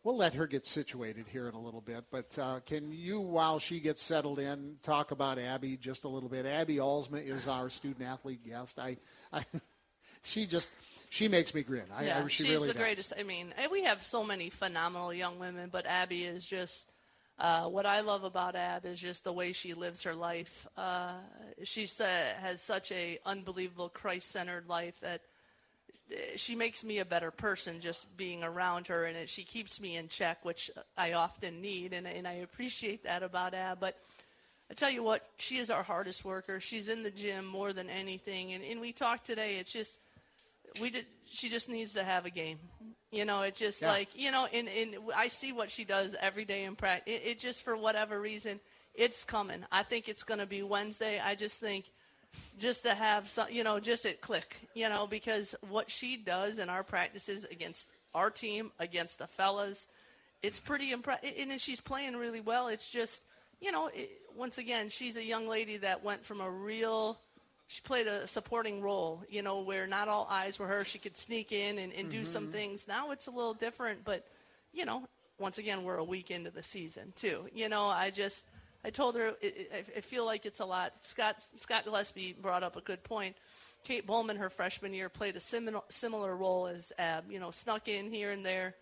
[0.09, 3.59] We'll let her get situated here in a little bit, but uh, can you, while
[3.59, 6.47] she gets settled in, talk about Abby just a little bit?
[6.47, 8.79] Abby Alsma is our student athlete guest.
[8.79, 8.97] I,
[9.35, 9.45] I
[10.23, 10.71] she just
[11.11, 11.85] she makes me grin.
[11.95, 12.83] I, yeah, I, she she's really the does.
[12.83, 13.13] greatest.
[13.19, 16.91] I mean, we have so many phenomenal young women, but Abby is just.
[17.39, 20.67] Uh, what I love about Ab is just the way she lives her life.
[20.75, 21.19] Uh,
[21.65, 22.05] she uh,
[22.41, 25.21] has such a unbelievable Christ-centered life that
[26.37, 29.97] she makes me a better person just being around her, and it, she keeps me
[29.97, 33.79] in check, which I often need, and, and I appreciate that about Ab.
[33.81, 33.97] But
[34.71, 36.61] I tell you what, she is our hardest worker.
[36.61, 39.57] She's in the gym more than anything, and, and we talked today.
[39.57, 39.97] It's just
[40.81, 41.07] we did.
[41.31, 42.59] She just needs to have a game.
[43.11, 43.89] You know, it's just Yeah.
[43.89, 47.15] like you know, and, and I see what she does every day in practice.
[47.15, 48.61] It, it just for whatever reason,
[48.95, 49.65] it's coming.
[49.73, 51.19] I think it's going to be Wednesday.
[51.19, 51.87] I just think
[52.59, 56.59] just to have some, you know, just it click, you know, because what she does
[56.59, 59.87] in our practices against our team, against the fellas,
[60.43, 61.31] it's pretty impressive.
[61.39, 62.69] And she's playing really well.
[62.69, 63.23] It's just,
[63.61, 67.19] you know, it, once again, she's a young lady that went from a real,
[67.69, 70.85] she played a supporting role, you know, where not all eyes were her.
[70.85, 72.53] She could sneak in and, and do some mm-hmm.
[72.53, 72.89] things.
[72.89, 74.27] Now it's a little different, but,
[74.73, 75.07] you know,
[75.39, 77.47] once again, we're a week into the season, too.
[77.55, 78.45] You know, I just,
[78.85, 80.93] I told her, it, it, I- I feel like it's a lot.
[81.01, 83.37] Scott, Scott Gillespie brought up a good point.
[83.85, 87.89] Kate Bowman, her freshman year, played a similar, similar role as Ab, you know, snuck
[87.89, 88.75] in here and there.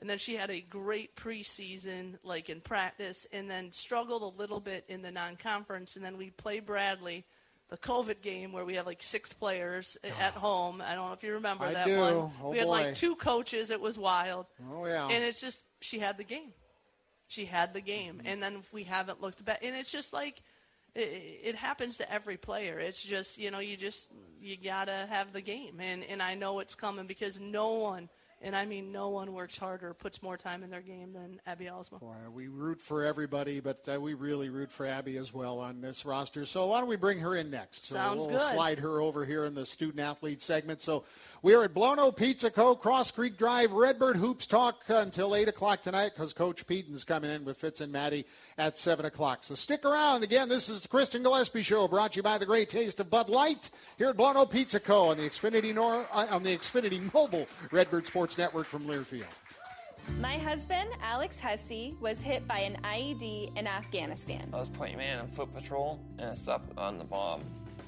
[0.00, 4.60] And then she had a great preseason, like in practice, and then struggled a little
[4.60, 5.96] bit in the non conference.
[5.96, 7.24] And then we play Bradley,
[7.68, 10.80] the COVID game where we have like six players at home.
[10.80, 11.98] I don't know if you remember I that do.
[11.98, 12.32] one.
[12.42, 12.70] Oh, we had boy.
[12.70, 13.70] like two coaches.
[13.72, 14.46] It was wild.
[14.72, 15.08] Oh yeah.
[15.08, 16.52] And it's just, she had the game.
[17.28, 18.20] She had the game.
[18.24, 19.60] And then we haven't looked back.
[19.62, 20.42] And it's just like,
[20.94, 22.78] it, it happens to every player.
[22.78, 24.10] It's just, you know, you just,
[24.40, 25.78] you got to have the game.
[25.78, 28.08] And, and I know it's coming because no one,
[28.40, 31.66] and I mean no one works harder, puts more time in their game than Abby
[31.66, 32.00] Alsma.
[32.00, 35.80] Boy, we root for everybody, but uh, we really root for Abby as well on
[35.80, 36.46] this roster.
[36.46, 37.86] So why don't we bring her in next?
[37.86, 38.40] So Sounds we'll good.
[38.40, 40.82] slide her over here in the student athlete segment.
[40.82, 41.04] So
[41.42, 42.74] we are at Blono Pizza Co.
[42.74, 47.30] Cross Creek Drive, Redbird Hoops Talk uh, until eight o'clock tonight because Coach Pedon's coming
[47.30, 49.44] in with Fitz and Maddie at seven o'clock.
[49.44, 50.22] So stick around.
[50.24, 53.10] Again, this is the Kristen Gillespie Show, brought to you by the great taste of
[53.10, 55.08] Bud Light here at Blono Pizza Co.
[55.08, 59.24] on the Xfinity Nor- uh, on the Xfinity Mobile Redbird Sports Network from Learfield.
[60.20, 64.48] My husband, Alex Hussey, was hit by an IED in Afghanistan.
[64.52, 67.40] I was point man on foot patrol and I stopped on the bomb.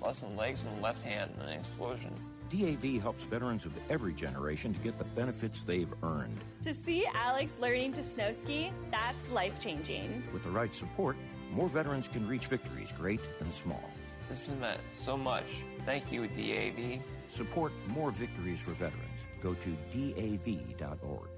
[0.03, 2.15] Lost my legs and my left hand in an explosion.
[2.51, 6.41] DAV helps veterans of every generation to get the benefits they've earned.
[6.63, 10.25] To see Alex learning to snow ski, that's life changing.
[10.33, 11.17] With the right support,
[11.53, 13.91] more veterans can reach victories great and small.
[14.29, 15.63] This has meant so much.
[15.87, 17.01] Thank you, DAV.
[17.29, 19.27] Support more victories for veterans.
[19.41, 21.29] Go to DAV.org.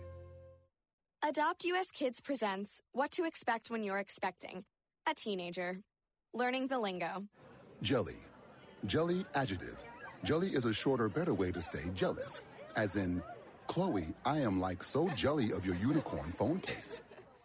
[1.22, 4.64] Adopt US Kids presents What to Expect When You're Expecting
[5.08, 5.80] a Teenager.
[6.32, 7.24] Learning the lingo.
[7.82, 8.16] Jelly.
[8.86, 9.82] Jelly adjective.
[10.24, 12.40] Jelly is a shorter, better way to say jealous.
[12.76, 13.22] As in,
[13.66, 17.00] Chloe, I am like so jelly of your unicorn phone case.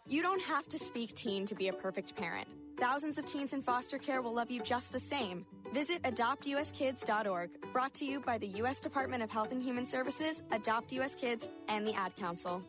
[0.06, 2.46] You don't have to speak teen to be a perfect parent.
[2.78, 5.44] Thousands of teens in foster care will love you just the same.
[5.74, 8.80] Visit adoptuskids.org, brought to you by the U.S.
[8.80, 12.62] Department of Health and Human Services, Adopt US Kids, and the Ad Council.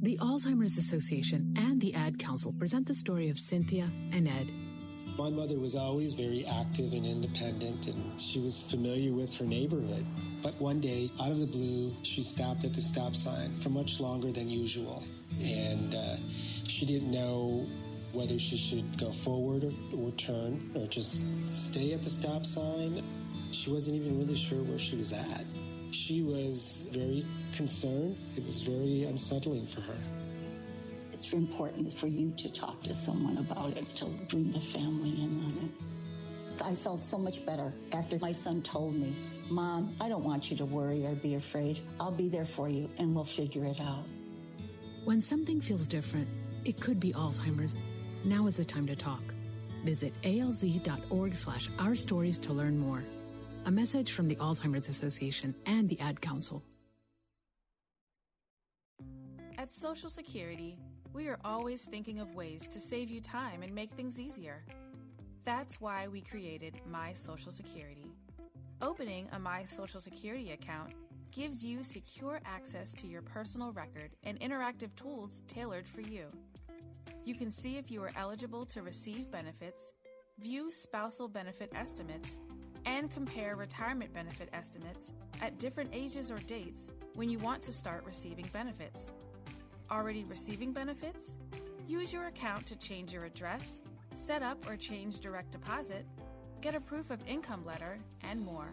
[0.00, 4.50] The Alzheimer's Association and the Ad Council present the story of Cynthia and Ed.
[5.18, 10.06] My mother was always very active and independent, and she was familiar with her neighborhood.
[10.42, 14.00] But one day, out of the blue, she stopped at the stop sign for much
[14.00, 15.04] longer than usual.
[15.40, 16.16] And uh,
[16.66, 17.66] she didn't know
[18.12, 23.04] whether she should go forward or, or turn or just stay at the stop sign.
[23.52, 25.44] She wasn't even really sure where she was at.
[25.90, 28.16] She was very concerned.
[28.36, 29.98] It was very unsettling for her.
[31.22, 35.40] It's important for you to talk to someone about it, to bring the family in
[35.44, 36.64] on it.
[36.64, 39.14] I felt so much better after my son told me,
[39.48, 41.78] Mom, I don't want you to worry or be afraid.
[42.00, 44.04] I'll be there for you and we'll figure it out.
[45.04, 46.26] When something feels different,
[46.64, 47.76] it could be Alzheimer's.
[48.24, 49.22] Now is the time to talk.
[49.84, 53.04] Visit alz.org slash our stories to learn more.
[53.66, 56.64] A message from the Alzheimer's Association and the Ad Council.
[59.56, 60.76] At Social Security,
[61.12, 64.64] we are always thinking of ways to save you time and make things easier.
[65.44, 68.06] That's why we created My Social Security.
[68.80, 70.92] Opening a My Social Security account
[71.30, 76.26] gives you secure access to your personal record and interactive tools tailored for you.
[77.24, 79.92] You can see if you are eligible to receive benefits,
[80.38, 82.38] view spousal benefit estimates,
[82.84, 88.04] and compare retirement benefit estimates at different ages or dates when you want to start
[88.04, 89.12] receiving benefits.
[89.92, 91.36] Already receiving benefits?
[91.86, 93.82] Use your account to change your address,
[94.14, 96.06] set up or change direct deposit,
[96.62, 98.72] get a proof of income letter, and more.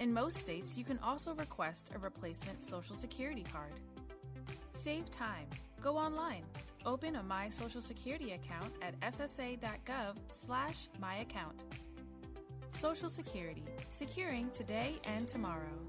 [0.00, 3.74] In most states, you can also request a replacement Social Security card.
[4.72, 5.48] Save time.
[5.82, 6.44] Go online.
[6.86, 11.64] Open a My Social Security account at ssa.gov slash myaccount.
[12.70, 13.64] Social Security.
[13.90, 15.87] Securing today and tomorrow.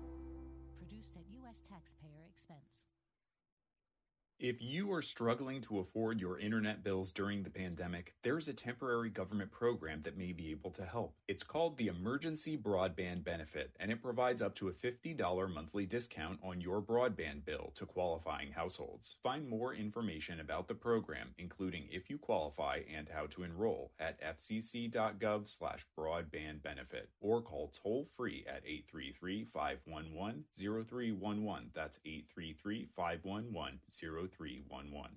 [4.39, 9.09] If you are struggling to afford your internet bills during the pandemic, there's a temporary
[9.09, 11.13] government program that may be able to help.
[11.27, 16.39] It's called the Emergency Broadband Benefit, and it provides up to a $50 monthly discount
[16.41, 19.17] on your broadband bill to qualifying households.
[19.21, 24.21] Find more information about the program, including if you qualify and how to enroll, at
[24.21, 28.63] fcc.gov slash broadband benefit or call toll free at
[28.95, 31.73] 833-511-0311.
[31.75, 34.28] That's 833-511-0311.
[34.37, 35.11] 0311.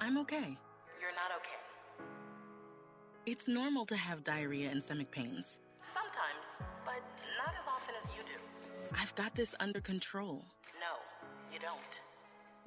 [0.00, 0.56] I'm okay.
[1.00, 1.60] You're not okay.
[3.26, 5.58] It's normal to have diarrhea and stomach pains.
[5.94, 7.02] Sometimes, but
[7.38, 8.38] not as often as you do.
[8.98, 10.44] I've got this under control.
[10.80, 10.98] No,
[11.52, 12.09] you don't.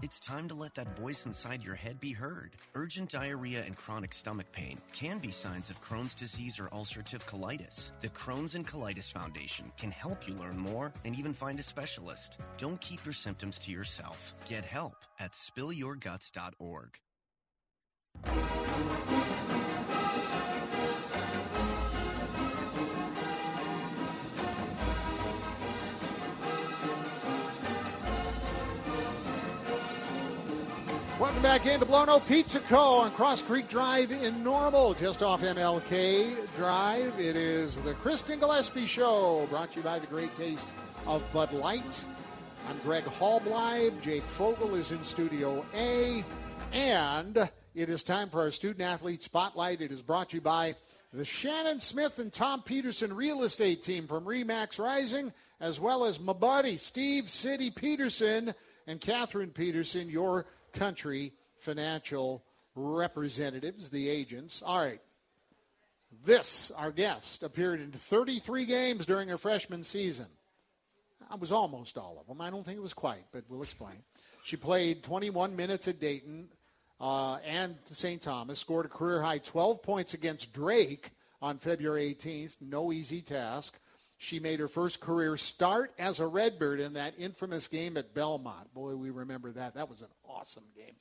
[0.03, 2.57] It's time to let that voice inside your head be heard.
[2.75, 7.91] Urgent diarrhea and chronic stomach pain can be signs of Crohn's disease or ulcerative colitis.
[8.01, 12.41] The Crohn's and Colitis Foundation can help you learn more and even find a specialist.
[12.57, 14.35] Don't keep your symptoms to yourself.
[14.49, 16.99] Get help at spillyourguts.org.
[31.33, 32.99] Welcome back into Blono Pizza Co.
[32.99, 37.19] on Cross Creek Drive in Normal, just off MLK Drive.
[37.19, 40.69] It is the Kristen Gillespie Show, brought to you by the great taste
[41.07, 42.05] of Bud Light.
[42.69, 43.99] I'm Greg Halbleib.
[43.99, 46.23] Jake Fogel is in Studio A.
[46.71, 49.81] And it is time for our Student Athlete Spotlight.
[49.81, 50.75] It is brought to you by
[51.11, 56.19] the Shannon Smith and Tom Peterson Real Estate Team from Remax Rising, as well as
[56.19, 58.53] my buddy Steve City Peterson
[58.85, 62.43] and Catherine Peterson, your country financial
[62.75, 64.61] representatives, the agents.
[64.65, 65.01] All right.
[66.25, 70.27] This, our guest, appeared in 33 games during her freshman season.
[71.29, 72.41] I was almost all of them.
[72.41, 73.95] I don't think it was quite, but we'll explain.
[74.43, 76.49] She played 21 minutes at Dayton
[76.99, 78.21] uh, and St.
[78.21, 82.55] Thomas, scored a career high 12 points against Drake on February 18th.
[82.61, 83.77] No easy task.
[84.23, 88.73] She made her first career start as a Redbird in that infamous game at Belmont.
[88.73, 89.75] Boy, we remember that.
[89.75, 90.95] That was an awesome game.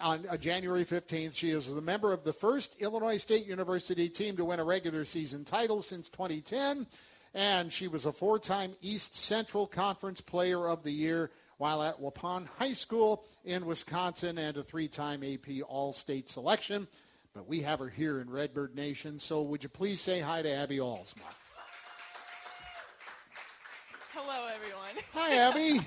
[0.00, 4.38] On uh, January 15th, she is the member of the first Illinois State University team
[4.38, 6.86] to win a regular season title since 2010.
[7.34, 12.00] And she was a four time East Central Conference Player of the Year while at
[12.00, 16.88] Waupun High School in Wisconsin and a three time AP All State selection.
[17.34, 19.18] But we have her here in Redbird Nation.
[19.18, 21.20] So would you please say hi to Abby Alsma?
[24.14, 24.90] Hello, everyone.
[25.14, 25.80] Hi, Abby.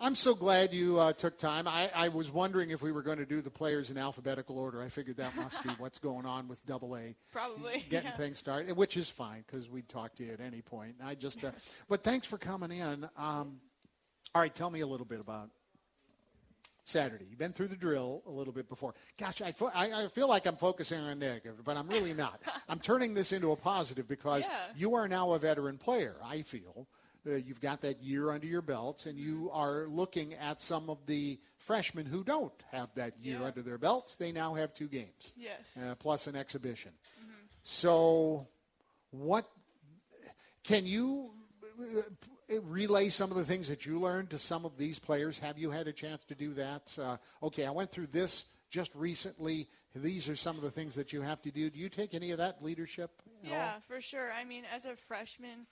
[0.00, 1.68] I'm so glad you uh, took time.
[1.68, 4.82] I, I, was wondering if we were going to do the players in alphabetical order.
[4.82, 7.14] I figured that must be what's going on with Double A.
[7.30, 8.16] Probably getting yeah.
[8.16, 10.96] things started, which is fine because we'd talk to you at any point.
[11.04, 11.52] I just, uh,
[11.88, 13.04] but thanks for coming in.
[13.16, 13.60] Um,
[14.34, 15.48] all right, tell me a little bit about
[16.82, 17.26] Saturday.
[17.30, 18.92] You've been through the drill a little bit before.
[19.16, 22.42] Gosh, I, fo- I, I feel like I'm focusing on negative, but I'm really not.
[22.68, 24.56] I'm turning this into a positive because yeah.
[24.76, 26.16] you are now a veteran player.
[26.24, 26.88] I feel.
[27.24, 30.98] Uh, you've got that year under your belts, and you are looking at some of
[31.06, 33.46] the freshmen who don't have that year Yeah.
[33.46, 34.16] under their belts.
[34.16, 35.60] They now have two games, Yes.
[35.76, 36.92] uh, plus an exhibition.
[37.62, 38.48] So,
[39.12, 39.48] what
[40.64, 41.32] can you
[41.80, 45.38] uh, relay some of the things that you learned to some of these players?
[45.38, 46.96] Have you had a chance to do that?
[46.98, 49.68] Uh, okay, I went through this just recently.
[49.94, 51.70] These are some of the things that you have to do.
[51.70, 53.22] Do you take any of that leadership?
[53.44, 53.56] at all?
[53.56, 54.32] Yeah, for sure.
[54.32, 55.66] I mean, as a freshman,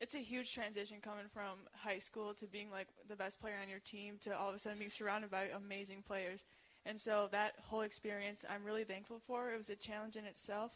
[0.00, 3.68] it's a huge transition coming from high school to being like the best player on
[3.68, 6.44] your team to all of a sudden being surrounded by amazing players.
[6.86, 9.52] And so that whole experience, I'm really thankful for.
[9.52, 10.72] It was a challenge in itself,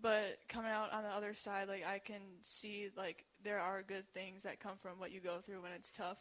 [0.00, 4.04] But coming out on the other side, like I can see like there are good
[4.12, 6.18] things that come from what you go through when it's tough.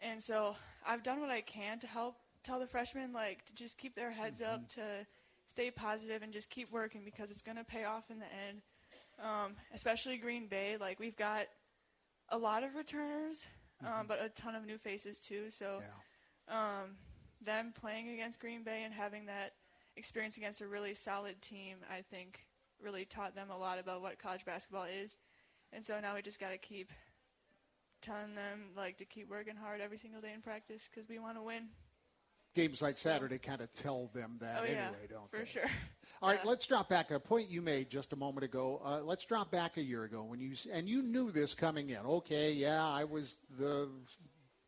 [0.00, 0.54] And so
[0.86, 4.10] I've done what I can to help tell the freshmen like to just keep their
[4.12, 5.06] heads up, to
[5.46, 8.62] stay positive and just keep working because it's going to pay off in the end.
[9.22, 11.46] Um, especially Green Bay, like we've got
[12.30, 13.46] a lot of returners,
[13.84, 15.50] um, but a ton of new faces too.
[15.50, 15.80] So
[16.48, 16.96] um,
[17.44, 19.52] them playing against Green Bay and having that
[19.96, 22.46] experience against a really solid team, I think,
[22.82, 25.18] really taught them a lot about what college basketball is.
[25.72, 26.92] And so now we just got to keep
[28.00, 31.36] telling them like to keep working hard every single day in practice because we want
[31.36, 31.68] to win.
[32.54, 35.46] Games like Saturday kind of tell them that oh yeah, anyway, don't for they?
[35.46, 35.70] sure.
[36.22, 38.82] All right, let's drop back a point you made just a moment ago.
[38.84, 41.98] Uh, let's drop back a year ago when you and you knew this coming in.
[41.98, 43.88] Okay, yeah, I was the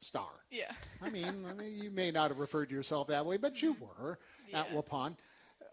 [0.00, 0.30] star.
[0.50, 0.72] Yeah.
[1.02, 3.76] I mean, I mean, you may not have referred to yourself that way, but you
[3.80, 4.18] were
[4.54, 5.16] at Waupun.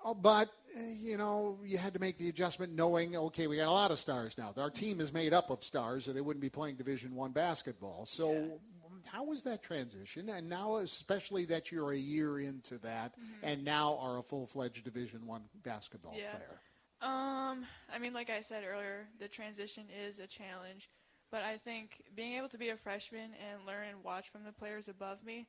[0.04, 3.68] Uh, but uh, you know, you had to make the adjustment, knowing okay, we got
[3.68, 4.54] a lot of stars now.
[4.58, 8.06] Our team is made up of stars, or they wouldn't be playing Division One basketball.
[8.06, 8.60] So,
[9.06, 10.30] how was that transition?
[10.30, 15.26] And now, especially that you're a year into that, and now are a full-fledged Division
[15.26, 16.32] One basketball Yeah.
[16.32, 16.60] player.
[17.02, 20.90] Um, I mean, like I said earlier, the transition is a challenge,
[21.32, 24.52] but I think being able to be a freshman and learn and watch from the
[24.52, 25.48] players above me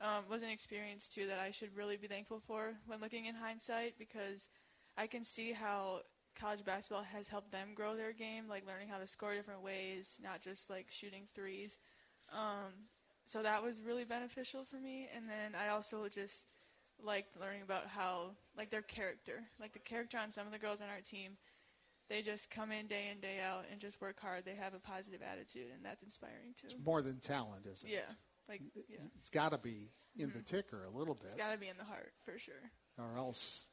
[0.00, 3.34] um, was an experience too that I should really be thankful for when looking in
[3.34, 4.48] hindsight because
[4.96, 6.00] I can see how
[6.34, 10.18] college basketball has helped them grow their game, like learning how to score different ways,
[10.22, 11.78] not just like shooting threes.
[12.32, 12.72] Um,
[13.24, 16.46] so that was really beneficial for me, and then I also just
[17.02, 20.80] liked learning about how like their character, like the character on some of the girls
[20.80, 21.32] on our team,
[22.08, 24.44] they just come in day in day out and just work hard.
[24.44, 26.68] They have a positive attitude, and that's inspiring too.
[26.68, 27.92] It's more than talent, isn't it?
[27.92, 28.14] Yeah,
[28.48, 31.24] like yeah, It's got to be in the ticker a little bit.
[31.24, 32.54] It's got to be in the heart for sure.
[32.98, 33.64] or else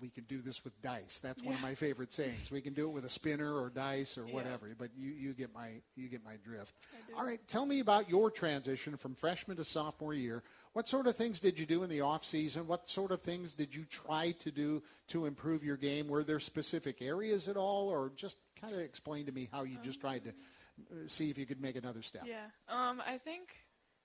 [0.00, 1.18] we can do this with dice.
[1.20, 2.50] That's one of my favorite sayings.
[2.50, 4.34] We can do it with a spinner or dice or Yeah.
[4.34, 4.74] whatever.
[4.78, 6.74] But you, you get my you get my drift.
[7.16, 10.42] All right, tell me about your transition from freshman to sophomore year.
[10.72, 12.66] What sort of things did you do in the off season?
[12.68, 16.06] What sort of things did you try to do to improve your game?
[16.06, 19.78] Were there specific areas at all, or just kind of explain to me how you
[19.82, 22.22] just tried to uh, see if you could make another step?
[22.26, 22.46] Yeah.
[22.68, 23.48] Um, I think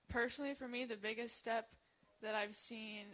[0.08, 1.68] personally for me, the biggest step
[2.22, 3.04] that I've seen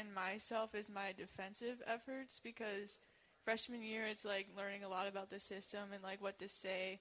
[0.00, 2.98] in myself is my defensive efforts because
[3.44, 7.00] freshman year it's like learning a lot about the system and like what to say.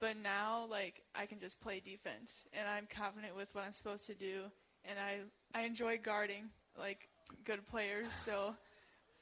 [0.00, 4.06] But now like I can just play defense and I'm confident with what I'm supposed
[4.06, 4.42] to do
[4.84, 6.44] and I I enjoy guarding
[6.78, 7.08] like
[7.44, 8.54] good players, so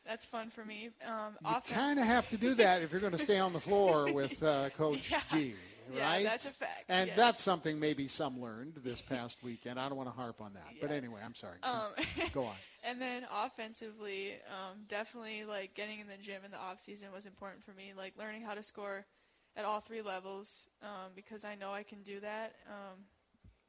[0.07, 0.91] that's fun for me.
[1.07, 3.61] Um, You kind of have to do that if you're going to stay on the
[3.61, 5.21] floor with uh, Coach Yeah.
[5.33, 5.55] G,
[5.93, 6.25] Yeah, right?
[6.25, 7.17] that's a fact, And yeah.
[7.17, 9.79] that's something maybe some learned this past weekend.
[9.79, 11.59] I don't want to harp on that, but anyway, I'm sorry.
[11.63, 11.93] Um,
[12.33, 12.55] Go on.
[12.83, 17.27] And then offensively, um, definitely like getting in the gym in the off season was
[17.27, 17.93] important for me.
[17.97, 19.07] Like learning how to score
[19.57, 22.55] at all three levels um, because I know I can do that.
[22.69, 23.05] Um,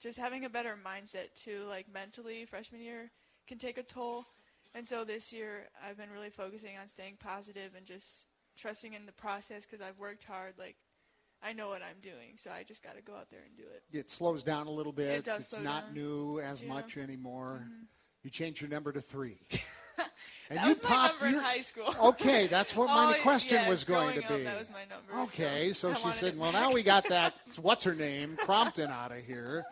[0.01, 3.11] just having a better mindset too, like mentally, freshman year
[3.47, 4.25] can take a toll.
[4.73, 9.05] And so this year, I've been really focusing on staying positive and just trusting in
[9.05, 10.55] the process because I've worked hard.
[10.57, 10.75] Like
[11.45, 13.63] I know what I'm doing, so I just got to go out there and do
[13.63, 13.97] it.
[13.97, 15.19] It slows down a little bit.
[15.19, 15.93] It does it's slow not down.
[15.93, 16.65] new as Yeah.
[16.67, 16.73] Mm-hmm.
[16.75, 17.67] much anymore.
[18.23, 19.37] You change your number to three.
[20.49, 21.93] and That you was my popped number in high school.
[22.03, 24.43] Okay, that's what my Oh, question yeah, was going to up, be.
[24.43, 27.35] that was my number, Okay, so, so she said, "Well, now we got that.
[27.61, 29.63] What's her name, Crompton, out of here."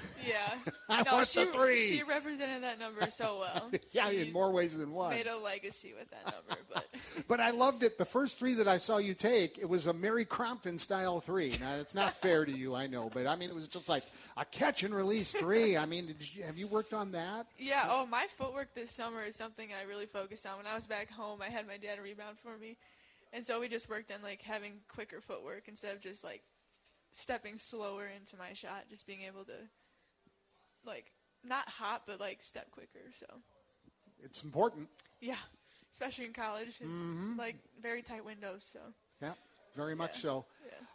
[0.26, 0.72] Yeah.
[0.88, 1.88] I no, want she, the three.
[1.88, 3.70] She represented that number so well.
[3.92, 5.10] yeah, She in more ways than one.
[5.10, 6.86] Made a legacy with that number, but
[7.28, 7.96] But I loved it.
[7.96, 11.52] The first three that I saw you take, it was a Mary Crompton style three.
[11.60, 14.02] Now it's not fair to you, I know, but I mean it was just like
[14.36, 15.76] a catch and release three.
[15.76, 17.46] I mean, did you, have you worked on that?
[17.56, 17.86] yeah.
[17.88, 20.56] Oh, my footwork this summer is something I really focused on.
[20.56, 22.78] When I was back home, I had my dad rebound for me,
[23.32, 26.42] and so we just worked on like having quicker footwork instead of just like
[27.12, 29.52] stepping slower into my shot, just being able to
[30.86, 31.12] like
[31.44, 33.12] not hop but like step quicker.
[33.18, 33.26] So
[34.22, 34.88] It's important.
[35.20, 35.36] yeah,
[35.92, 37.38] especially in college, and, Mhm.
[37.38, 38.68] like very tight windows.
[38.72, 38.80] So
[39.20, 39.32] Yeah,
[39.74, 40.44] very much so.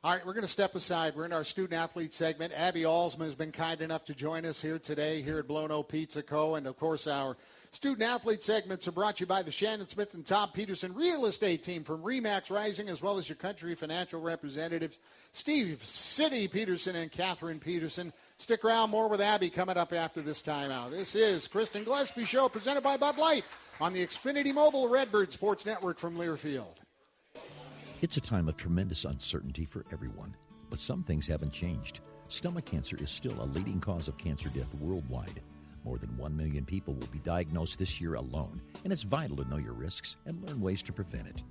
[0.03, 1.15] All right, we're going to step aside.
[1.15, 2.53] We're in our student athlete segment.
[2.53, 6.23] Abby Alsma has been kind enough to join us here today here at Blono Pizza
[6.23, 6.55] Co.
[6.55, 7.37] And of course, our
[7.69, 11.27] student athlete segments are brought to you by the Shannon Smith and Tom Peterson real
[11.27, 14.99] estate team from Remax Rising, as well as your country financial representatives,
[15.31, 18.11] Steve City Peterson and Catherine Peterson.
[18.41, 20.89] Stick around, more with Abby coming up after this timeout.
[20.89, 23.43] This is Kristen Gillespie Show presented by Bud Light
[23.79, 26.77] on the Xfinity Mobile Redbird Sports Network from Learfield.
[28.01, 30.35] It's a time of tremendous uncertainty for everyone,
[30.71, 31.99] but some things haven't changed.
[32.29, 35.39] Stomach cancer is still a leading cause of cancer death worldwide.
[35.85, 39.47] More than 1 million people will be diagnosed this year alone, and it's vital to
[39.47, 41.43] know your risks and learn ways to prevent it.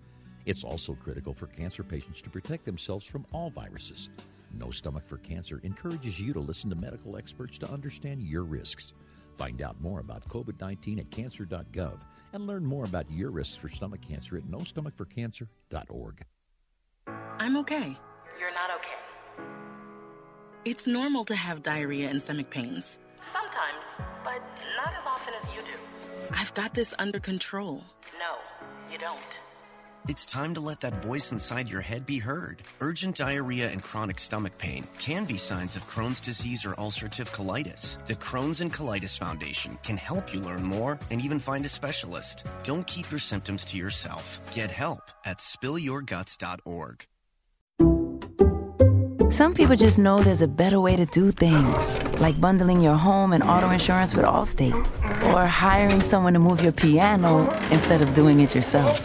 [0.44, 4.10] It's also critical for cancer patients to protect themselves from all viruses.
[4.52, 8.92] No Stomach for Cancer encourages you to listen to medical experts to understand your risks.
[9.38, 11.98] Find out more about COVID 19 at cancer.gov
[12.32, 16.24] and learn more about your risks for stomach cancer at nostomachforcancer.org.
[17.38, 17.96] I'm okay.
[18.38, 19.44] You're not okay.
[20.64, 22.98] It's normal to have diarrhea and stomach pains.
[23.32, 23.84] Sometimes,
[24.22, 24.42] but
[24.76, 25.78] not as often as you do.
[26.32, 27.82] I've got this under control.
[28.18, 28.36] No,
[28.92, 29.20] you don't.
[30.08, 32.62] It's time to let that voice inside your head be heard.
[32.80, 38.04] Urgent diarrhea and chronic stomach pain can be signs of Crohn's disease or ulcerative colitis.
[38.06, 42.46] The Crohn's and Colitis Foundation can help you learn more and even find a specialist.
[42.62, 44.40] Don't keep your symptoms to yourself.
[44.54, 47.06] Get help at spillyourguts.org.
[49.30, 53.32] Some people just know there's a better way to do things, like bundling your home
[53.32, 54.74] and auto insurance with Allstate,
[55.32, 59.00] or hiring someone to move your piano instead of doing it yourself.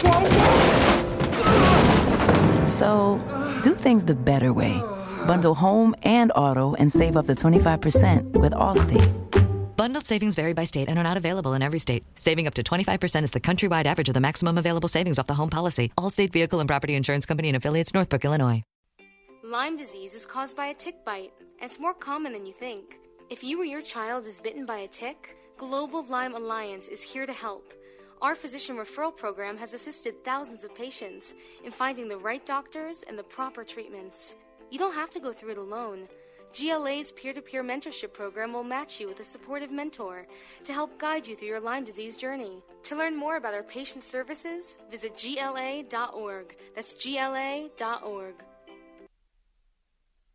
[2.66, 3.20] So,
[3.62, 4.76] do things the better way.
[5.26, 9.76] Bundle home and auto and save up to 25% with Allstate.
[9.76, 12.02] Bundled savings vary by state and are not available in every state.
[12.16, 15.34] Saving up to 25% is the countrywide average of the maximum available savings off the
[15.34, 15.92] home policy.
[15.96, 18.62] Allstate Vehicle and Property Insurance Company and affiliates, Northbrook, Illinois.
[19.44, 22.98] Lyme disease is caused by a tick bite, and it's more common than you think.
[23.30, 27.26] If you or your child is bitten by a tick, Global Lyme Alliance is here
[27.26, 27.72] to help.
[28.22, 33.18] Our physician referral program has assisted thousands of patients in finding the right doctors and
[33.18, 34.36] the proper treatments.
[34.70, 36.08] You don't have to go through it alone.
[36.56, 40.26] GLA's peer to peer mentorship program will match you with a supportive mentor
[40.64, 42.62] to help guide you through your Lyme disease journey.
[42.84, 46.56] To learn more about our patient services, visit gla.org.
[46.74, 48.34] That's gla.org.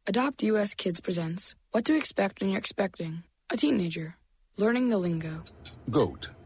[0.07, 4.17] Adopt US Kids presents What to Expect When You're Expecting a Teenager.
[4.57, 5.43] Learning the Lingo.
[5.89, 6.29] GOAT,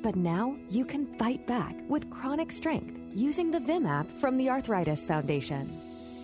[0.00, 4.48] But now you can fight back with chronic strength using the Vim app from the
[4.48, 5.68] Arthritis Foundation.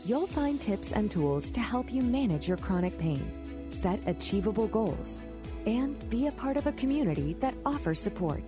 [0.04, 3.32] You'll find tips and tools to help you manage your chronic pain,
[3.70, 5.24] set achievable goals,
[5.66, 8.44] and be a part of a community that offers support.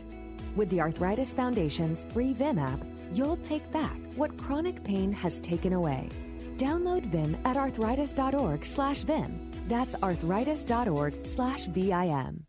[0.55, 2.81] With the Arthritis Foundation's free Vim app,
[3.13, 6.09] you'll take back what chronic pain has taken away.
[6.57, 9.51] Download Vim at arthritis.org slash Vim.
[9.67, 12.47] That's arthritis.org/vim.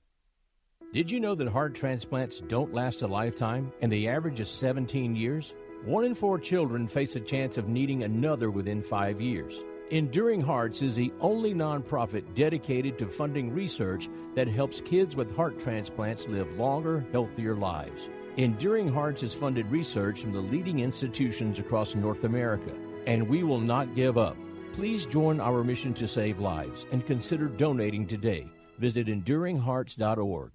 [0.94, 5.18] Did you know that heart transplants don't last a lifetime and the average is 17
[5.18, 5.54] years?
[5.84, 9.60] One in four children face a chance of needing another within five years.
[9.92, 15.60] Enduring Hearts is the only nonprofit dedicated to funding research that helps kids with heart
[15.60, 18.08] transplants live longer, healthier lives.
[18.38, 22.74] Enduring Hearts has funded research from the leading institutions across North America,
[23.08, 24.38] and we will not give up.
[24.72, 28.48] Please join our mission to save lives and consider donating today.
[28.80, 30.52] Visit enduringhearts.org.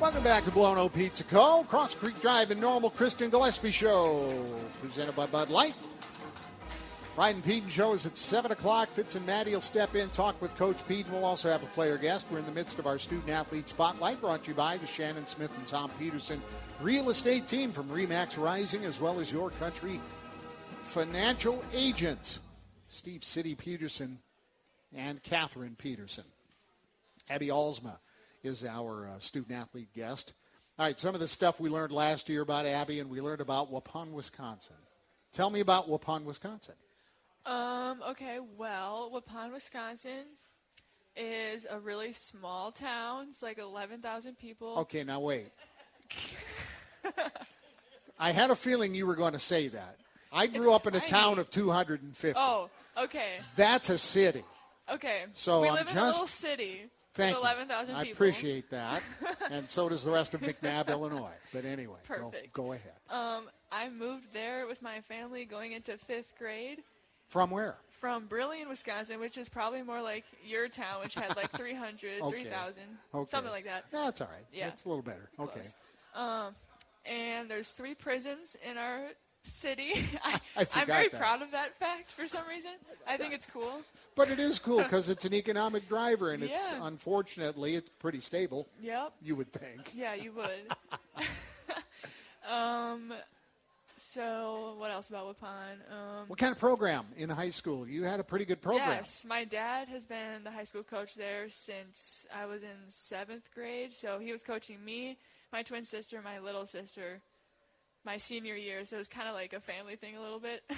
[0.00, 1.64] Welcome back to Blono Pizza Co.
[1.64, 2.90] Cross Creek Drive in Normal.
[2.90, 4.44] Kristen Gillespie Show,
[4.80, 5.74] presented by Bud Light.
[7.16, 8.90] Ryan Pedon Show is at 7 o'clock.
[8.90, 11.10] Fitz and Maddie will step in, talk with Coach Pedon.
[11.12, 12.26] We'll also have a player guest.
[12.30, 15.26] We're in the midst of our student athlete spotlight, brought to you by the Shannon
[15.26, 16.40] Smith and Tom Peterson
[16.80, 20.00] real estate team from Remax Rising, as well as your country
[20.82, 22.38] financial agents,
[22.86, 24.20] Steve City Peterson
[24.94, 26.24] and Catherine Peterson.
[27.28, 27.98] Abby Alsma
[28.42, 30.34] is our uh, student athlete guest.
[30.78, 33.40] All right, some of the stuff we learned last year about Abby, and we learned
[33.40, 34.76] about Waupun, Wisconsin.
[35.32, 36.74] Tell me about Waupun, Wisconsin.
[37.46, 40.24] Um, okay, well, Waupun, Wisconsin
[41.16, 43.26] is a really small town.
[43.28, 44.78] It's like 11,000 people.
[44.78, 45.50] Okay, now wait.
[48.18, 49.96] I had a feeling you were going to say that.
[50.32, 51.10] I grew It's up in a tiny.
[51.10, 52.38] town of 250.
[52.38, 53.36] Oh, okay.
[53.56, 54.44] That's a city.
[54.92, 55.22] Okay.
[55.34, 56.82] So we I'm live in a just- little city
[57.14, 57.42] Thank you.
[57.42, 59.02] 11,000 I appreciate that.
[59.50, 61.32] and so does the rest of McNabb, Illinois.
[61.52, 62.52] But anyway, go- Perfect.
[62.52, 62.92] Go, ahead.
[63.10, 66.82] Um, I moved there with my family going into fifth grade
[67.26, 67.76] From where?
[67.90, 72.42] from Brillion, Wisconsin, which is probably more like your town, which had like 300, Okay.
[72.42, 72.82] 3,000,
[73.14, 73.28] Okay.
[73.28, 73.86] something like that.
[73.92, 74.44] No, that's all right.
[74.52, 74.68] Yeah.
[74.68, 75.28] It's a little better.
[75.40, 75.62] Okay.
[76.14, 76.54] Um,
[77.04, 79.00] and there's three prisons in our
[79.46, 79.92] city.
[80.24, 80.40] I,
[80.74, 81.20] am very that.
[81.20, 82.72] proud of that fact for some reason.
[83.06, 83.82] I think it's cool.
[84.14, 88.66] But it is cool because it's an economic driver, and it's unfortunately it's pretty stable.
[88.82, 89.12] Yep.
[89.22, 89.92] You would think.
[89.94, 91.26] Yeah, you would.
[92.48, 93.12] Um,
[93.96, 95.72] so what else about Waupun?
[95.92, 97.86] Um, What kind of program in high school?
[97.86, 98.88] You had a pretty good program.
[98.88, 103.50] Yes, my dad has been the high school coach there since I was in seventh
[103.54, 103.92] grade.
[103.92, 105.18] So he was coaching me,
[105.52, 107.20] my twin sister, my little sister,
[108.08, 108.86] my senior year.
[108.86, 110.62] So it was kind of like a family thing a little bit.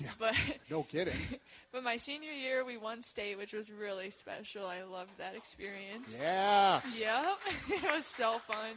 [0.00, 0.34] Yeah, but
[0.70, 1.12] no kidding.
[1.70, 4.64] but my senior year we won state, which was really special.
[4.64, 6.18] I loved that experience.
[6.18, 6.98] Yes.
[6.98, 7.38] Yep,
[7.84, 8.70] it was so fun.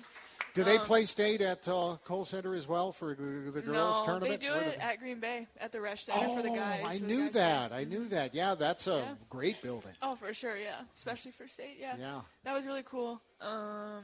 [0.53, 4.01] Do they Um, play state at uh, Kohl Center as well for the, the girls
[4.01, 4.41] no, tournament?
[4.41, 6.83] they do Where it at Green Bay at the Resch Center oh, for the guys.
[6.85, 7.71] I knew guys that.
[7.71, 8.35] I knew that.
[8.35, 9.15] Yeah, that's a Yeah.
[9.29, 9.93] great building.
[10.01, 10.81] Oh, for sure, yeah.
[10.93, 11.95] Especially for state, yeah.
[11.97, 12.21] Yeah.
[12.43, 13.21] That was really cool.
[13.39, 14.03] Um,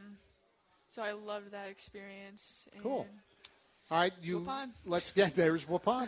[0.87, 2.69] so I loved that experience.
[2.73, 3.05] And Cool.
[3.91, 4.39] All right, you.
[4.39, 4.69] Waupun.
[4.85, 6.07] Let's get there's Waupun.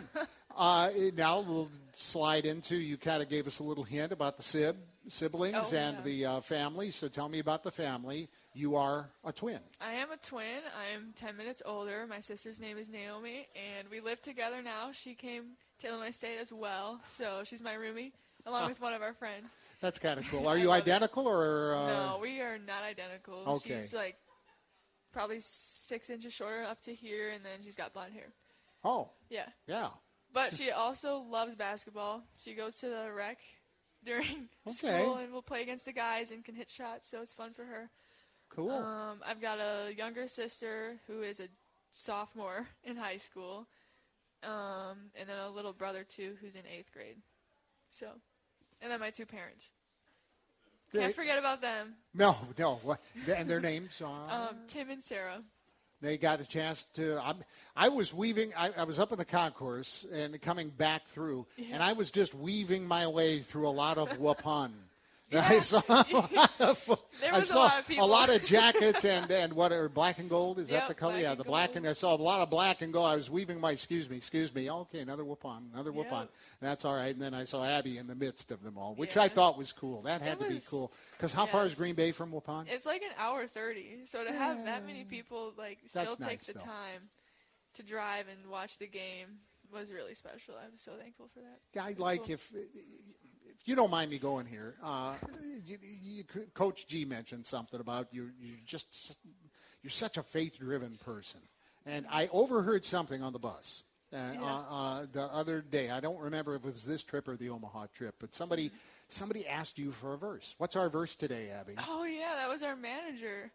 [0.56, 2.76] uh, now we'll slide into.
[2.76, 4.76] You kind of gave us a little hint about the sib
[5.06, 6.02] siblings Oh, and yeah.
[6.02, 6.90] the uh, family.
[6.90, 8.28] So tell me about the family.
[8.54, 9.58] You are a twin.
[9.80, 10.60] I am a twin.
[10.94, 12.06] I'm 10 minutes older.
[12.08, 14.92] My sister's name is Naomi, and we live together now.
[14.92, 18.12] She came to Illinois State as well, so she's my roomie,
[18.46, 19.56] along with one of our friends.
[19.80, 20.46] That's kind of cool.
[20.48, 21.74] Are you identical or?
[21.74, 23.42] Uh, no, we are not identical.
[23.56, 23.80] Okay.
[23.80, 24.16] She's like
[25.14, 28.26] probably six inches shorter up to here, and then she's got blonde hair.
[28.84, 29.08] Oh.
[29.30, 29.46] Yeah.
[29.66, 29.88] Yeah.
[30.32, 32.22] But she also loves basketball.
[32.38, 33.38] She goes to the rec
[34.04, 34.74] during Okay.
[35.02, 37.64] school and will play against the guys and can hit shots, so it's fun for
[37.64, 37.88] her.
[38.50, 38.72] Cool.
[38.72, 41.48] Um, I've got a younger sister who is a
[41.92, 43.66] sophomore in high school,
[44.42, 47.16] um, and then a little brother too who's in eighth grade.
[47.90, 48.08] So,
[48.82, 49.70] and then my two parents.
[50.94, 51.94] They- Can't forget about them.
[52.14, 52.96] No, no.
[53.26, 54.30] And their names are.
[54.30, 55.42] Um, Tim and Sarah.
[56.00, 57.18] They got a chance to.
[57.22, 57.38] I'm,
[57.74, 58.52] I was weaving.
[58.56, 61.66] I, I was up in the concourse and coming back through, Yeah.
[61.72, 64.18] and I was just weaving my way through a lot of
[65.34, 65.50] Waupun.
[65.50, 66.86] I saw, a lot of,
[67.20, 68.14] There I was a lot of people.
[68.14, 70.58] of jackets and, and what are black and gold?
[70.58, 71.18] Is that the color?
[71.18, 73.06] Yeah, the black and I saw a lot of black and gold.
[73.06, 74.70] I was weaving my excuse me, excuse me.
[74.70, 76.06] Okay, another Waupun, another Yep.
[76.10, 76.28] Waupun.
[76.60, 77.12] That's all right.
[77.14, 79.72] And then I saw Abby in the midst of them all, which I thought was
[79.72, 80.02] cool.
[80.02, 80.92] That had to be cool.
[81.12, 81.74] Because how far is.
[81.74, 82.66] Green Bay from Waupun?
[82.68, 84.00] It's like an hour thirty.
[84.04, 86.60] So to have that many people like That's still take the though.
[86.60, 87.10] time
[87.74, 89.26] to drive and watch the game
[89.72, 90.54] was really special.
[90.54, 91.80] I was so thankful for that.
[91.82, 92.32] I It was like cool.
[92.34, 92.52] if
[93.60, 94.74] if you don't mind me going here.
[94.82, 95.14] Uh,
[95.66, 96.24] you, you,
[96.54, 98.30] Coach G mentioned something about you.
[98.40, 99.18] You just
[99.82, 101.40] you're such a faith-driven person,
[101.86, 103.84] and I overheard something on the bus.
[104.12, 107.36] Uh, uh, uh, the other day, I don't remember if it was this trip or
[107.36, 108.70] the Omaha trip, but somebody
[109.08, 110.54] somebody asked you for a verse.
[110.58, 111.74] What's our verse today, Abby?
[111.88, 113.50] Oh yeah, that was our manager.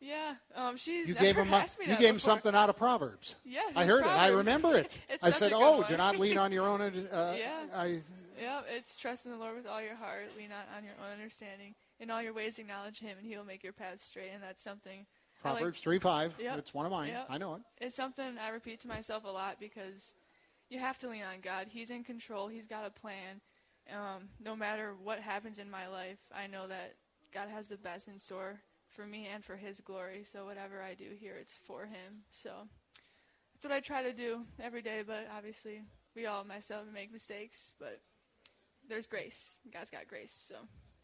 [0.00, 3.34] Yeah, um, she's You gave him a- you gave him something out of Proverbs.
[3.44, 4.08] Yes, I it's heard it.
[4.08, 4.98] I remember it.
[5.22, 6.80] I said, "Oh, one." do not lean on your own."
[7.12, 7.66] Uh, yeah.
[7.74, 8.00] I,
[8.40, 11.12] Yep, it's trust in the Lord with all your heart, lean not on your own
[11.12, 11.74] understanding.
[11.98, 14.62] In all your ways acknowledge him and he will make your paths straight and that's
[14.62, 15.06] something
[15.44, 16.34] I like- Proverbs three five.
[16.38, 17.08] Yep, It's one of mine.
[17.08, 17.26] yep.
[17.28, 17.62] I know it.
[17.78, 20.14] It's something I repeat to myself a lot because
[20.70, 21.68] you have to lean on God.
[21.68, 22.48] He's in control.
[22.48, 23.40] He's got a plan.
[23.92, 26.94] Um, no matter what happens in my life, I know that
[27.32, 30.22] God has the best in store for me and for His glory.
[30.24, 32.24] So whatever I do here, it's for Him.
[32.30, 32.50] So
[33.52, 35.02] that's what I try to do every day.
[35.06, 35.82] But obviously,
[36.14, 37.72] we all and make mistakes.
[37.78, 38.00] But
[38.90, 39.58] there's grace.
[39.72, 40.32] God's got grace.
[40.48, 40.56] So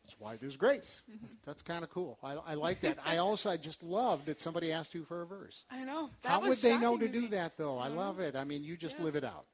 [0.04, 1.00] That's why there's grace.
[1.10, 1.26] Mm-hmm.
[1.46, 2.18] That's kind of cool.
[2.22, 2.98] I, I like that.
[3.04, 5.64] I also I just love that somebody asked you for a verse.
[5.70, 6.10] I know.
[6.22, 7.78] That How would they know shocking to do that though?
[7.78, 7.96] I Mhm.
[7.96, 8.36] love it.
[8.36, 9.04] I mean, you just Yeah.
[9.04, 9.46] live it out.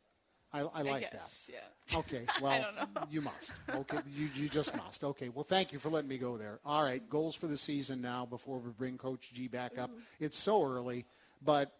[0.54, 1.52] I, I like guess, that.
[1.92, 1.98] Yeah.
[2.00, 2.26] Okay.
[2.42, 2.62] Well,
[3.10, 3.52] you must.
[3.70, 3.98] Okay.
[4.14, 5.02] You, you just must.
[5.02, 5.30] Okay.
[5.30, 6.60] Well, thank you for letting me go there.
[6.66, 7.02] All right.
[7.08, 9.90] Goals for the season now before we bring Coach G back up.
[10.20, 11.06] It's so early,
[11.40, 11.72] but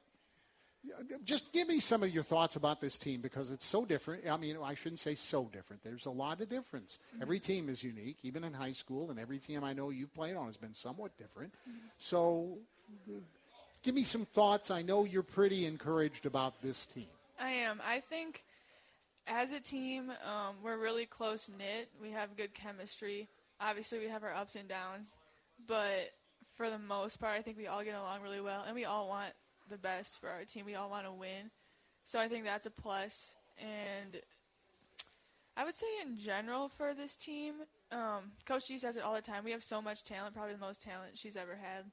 [1.25, 4.29] just give me some of your thoughts about this team because it's so different.
[4.29, 5.83] I mean, I shouldn't say so different.
[5.83, 6.99] There's a lot of difference.
[7.21, 10.35] Every team is unique, even in high school, and every team I know you've played
[10.37, 11.55] on has been somewhat different.
[11.99, 12.59] So,
[13.09, 13.21] uh,
[13.83, 14.71] give me some thoughts.
[14.71, 17.07] I know you're pretty encouraged about this team.
[17.41, 17.81] I am.
[17.87, 18.45] I think
[19.27, 21.91] as a team, um, we're really close knit.
[22.01, 23.29] We have good chemistry.
[23.61, 25.17] Obviously, we have our ups and downs,
[25.69, 26.13] but
[26.57, 29.09] for the most part, I think we all get along really well, and we all
[29.09, 29.33] want
[29.73, 30.67] the best for our team.
[30.67, 31.51] We all want to win,
[32.05, 33.35] so I think that's a plus.
[33.59, 34.21] And
[35.57, 37.55] I would say, in general, for this team,
[37.91, 39.45] um, Coach G says it all the time.
[39.45, 41.85] We have so much talent, probably the most talent she's ever had,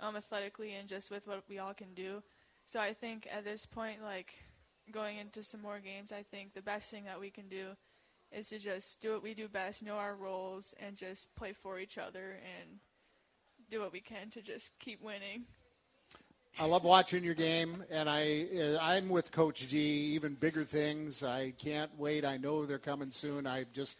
[0.00, 2.22] um, athletically and just with what we all can do.
[2.66, 4.34] So I think at this point, like
[4.90, 7.68] going into some more games, I think the best thing that we can do
[8.32, 11.78] is to just do what we do best, know our roles, and just play for
[11.78, 12.80] each other and
[13.70, 15.44] do what we can to just keep winning.
[16.58, 19.78] I love watching your game, and I uh, I'm with Coach G.
[19.78, 21.24] Even bigger things.
[21.24, 22.24] I can't wait.
[22.24, 23.46] I know they're coming soon.
[23.46, 23.98] I just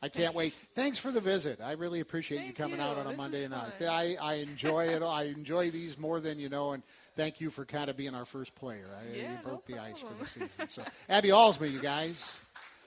[0.00, 0.52] I can't wait.
[0.74, 1.60] Thanks for the visit.
[1.60, 2.84] I really appreciate you coming you.
[2.84, 3.82] out on a This Monday night.
[3.82, 5.02] I, I enjoy it.
[5.02, 6.84] I enjoy these more than you know, and
[7.16, 8.86] thank you for kind of being our first player.
[8.96, 10.68] I, Yeah, you broke no the ice for the season.
[10.68, 12.38] So, Abby Alsma, you guys.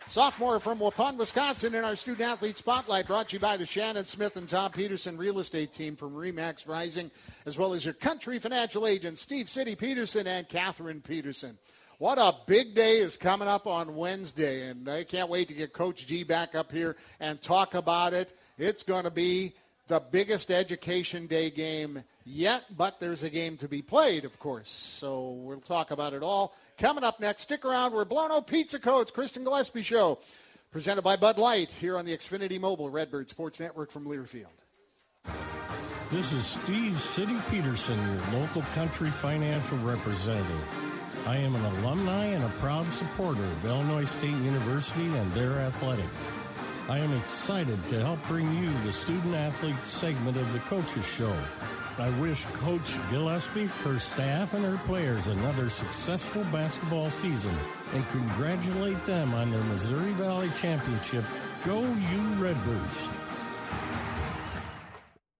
[0.07, 4.05] Sophomore from Waupun, Wisconsin, in our student athlete spotlight, brought to you by the Shannon
[4.07, 7.09] Smith and Tom Peterson real estate team from Remax Rising,
[7.45, 11.57] as well as your country financial agents, Steve City Peterson and Catherine Peterson.
[11.97, 15.71] What a big day is coming up on Wednesday, and I can't wait to get
[15.71, 18.33] Coach G back up here and talk about it.
[18.57, 19.53] It's going to be
[19.87, 24.69] the biggest education day game yet, but there's a game to be played, of course.
[24.69, 26.55] So we'll talk about it all.
[26.81, 27.93] Coming up next, stick around.
[27.93, 30.17] We're Blono Pizza Coach, Kristen Gillespie Show,
[30.71, 34.47] presented by Bud Light here on the Xfinity Mobile Redbird Sports Network from Learfield.
[36.09, 41.27] This is Steve City Peterson, your local country financial representative.
[41.27, 46.25] I am an alumni and a proud supporter of Illinois State University and their athletics.
[46.89, 51.35] I am excited to help bring you the student athlete segment of the Coaches Show.
[51.97, 57.53] I wish Coach Gillespie, her staff, and her players another successful basketball season
[57.93, 61.23] and congratulate them on their Missouri Valley Championship.
[61.63, 62.97] Go you Redbirds!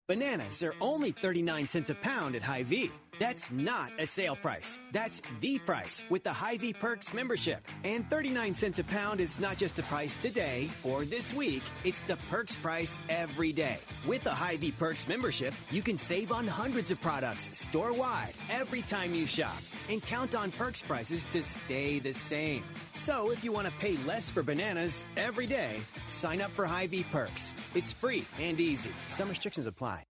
[0.08, 2.91] Bananas are only 39 cents a pound at Hy-Vee.
[3.20, 4.80] That's not a sale price.
[4.91, 7.66] That's the price with the Hy-Vee Perks membership.
[7.84, 12.01] And 39 cents a pound is not just the price today or this week, it's
[12.03, 13.78] the Perks price every day.
[14.07, 19.14] With the Hy-Vee Perks membership, you can save on hundreds of products store-wide every time
[19.14, 19.57] you shop
[19.89, 22.64] and count on Perks prices to stay the same.
[22.93, 27.05] So if you want to pay less for bananas every day, sign up for Hy-Vee
[27.12, 27.53] Perks.
[27.76, 28.91] It's free and easy.
[29.07, 30.03] Some restrictions apply.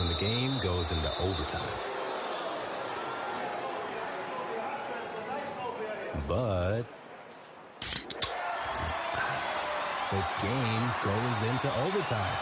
[0.00, 1.76] When the game goes into overtime.
[6.26, 6.84] But
[10.10, 12.38] the game goes into overtime.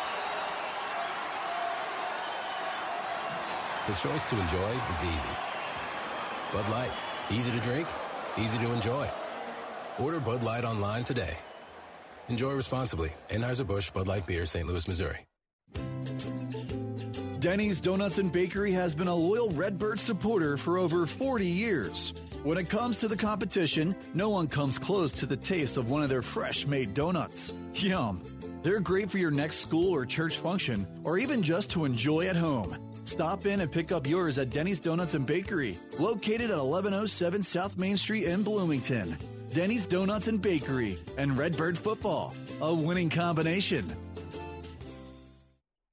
[3.88, 5.28] The choice to enjoy is easy.
[6.52, 6.90] Bud Light,
[7.30, 7.88] easy to drink,
[8.38, 9.10] easy to enjoy.
[9.98, 11.36] Order Bud Light online today.
[12.28, 13.10] Enjoy responsibly.
[13.30, 14.66] Anheuser-Busch Bud Light Beer, St.
[14.68, 15.27] Louis, Missouri.
[17.40, 22.12] Denny's Donuts and Bakery has been a loyal Redbird supporter for over 40 years.
[22.42, 26.02] When it comes to the competition, no one comes close to the taste of one
[26.02, 27.54] of their fresh made donuts.
[27.74, 28.20] Yum!
[28.64, 32.34] They're great for your next school or church function, or even just to enjoy at
[32.34, 32.76] home.
[33.04, 37.78] Stop in and pick up yours at Denny's Donuts and Bakery, located at 1107 South
[37.78, 39.16] Main Street in Bloomington.
[39.50, 43.90] Denny's Donuts and Bakery and Redbird Football, a winning combination.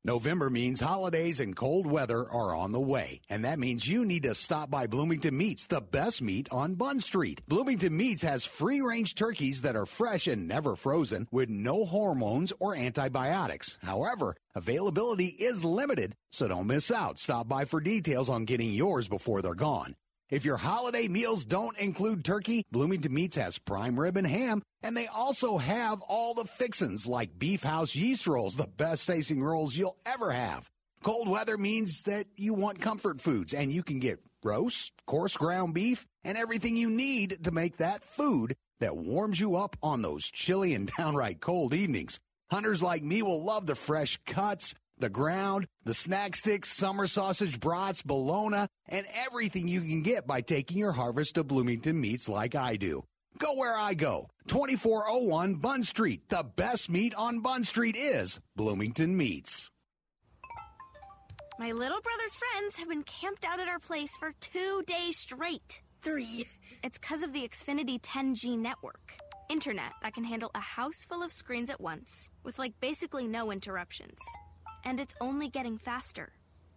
[0.06, 4.22] November means holidays and cold weather are on the way, and that means you need
[4.22, 7.42] to stop by Bloomington Meats, the best meat on Bun Street.
[7.48, 12.54] Bloomington Meats has free range turkeys that are fresh and never frozen with no hormones
[12.60, 13.80] or antibiotics.
[13.82, 17.18] However, availability is limited, so don't miss out.
[17.18, 19.96] Stop by for details on getting yours before they're gone.
[20.32, 24.98] If your holiday meals don't include turkey, Bloomington Meats has prime rib and ham, and
[24.98, 29.78] they also have all the fixins like Beef House yeast rolls, the best tasting rolls
[29.78, 30.68] you'll ever have.
[31.04, 35.76] Cold weather means that you want comfort foods, and you can get roast, coarse ground
[35.76, 40.32] beef, and everything you need to make that food that warms you up on those
[40.32, 42.20] chilly and downright cold evenings.
[42.50, 47.60] Hunters like me will love the fresh cuts, the ground, the snack sticks, summer sausage
[47.60, 52.56] brats, bologna, and everything you can get by taking your harvest to Bloomington Meats like
[52.56, 53.04] I do.
[53.38, 54.28] Go where I go.
[54.48, 56.30] 2401 Bun Street.
[56.30, 59.70] The best meat on Bun Street is Bloomington Meats.
[61.60, 65.82] My little brother's friends have been camped out at our place for two days straight.
[66.02, 66.46] Three.
[66.84, 69.14] It's because of the Xfinity 10G network.
[69.50, 73.52] Internet that can handle a house full of screens at once, with like basically no
[73.52, 74.20] interruptions.
[74.86, 76.30] And it's only getting faster.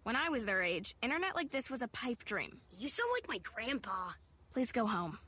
[0.03, 2.59] When I was their age, internet like this was a pipe dream.
[2.75, 4.09] You sound like my grandpa.
[4.51, 5.19] Please go home.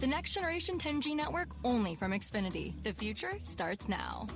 [0.00, 2.72] The next generation 10G network only from Xfinity.
[2.82, 4.26] The future starts now.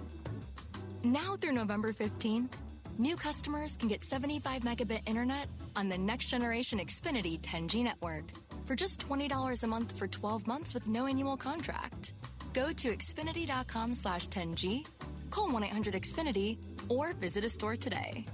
[1.02, 2.50] Now through November 15th,
[2.98, 8.24] new customers can get 75 megabit internet on the next generation Xfinity 10G network
[8.66, 12.12] for just $20 a month for 12 months with no annual contract.
[12.52, 14.86] Go to xfinity.com slash 10G,
[15.30, 16.58] call 1-800-XFINITY,
[16.90, 18.26] or visit a store today.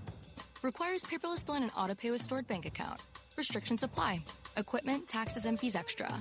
[0.63, 3.01] Requires paperless bill and an auto pay with stored bank account.
[3.37, 4.25] Restrictions apply.
[4.57, 6.13] Equipment, taxes, and fees extra.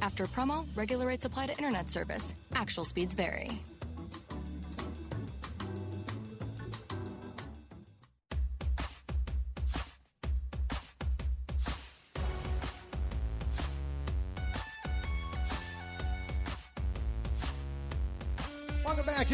[0.00, 2.34] After promo, regular rates apply to internet service.
[2.54, 3.62] Actual speeds vary.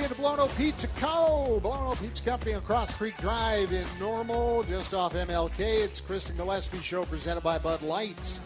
[0.07, 1.61] Blono Pizza Co.
[1.61, 5.59] Blono Pizza Company on Cross Creek Drive in Normal, just off MLK.
[5.59, 8.41] It's Kristen Gillespie Show presented by Bud Light.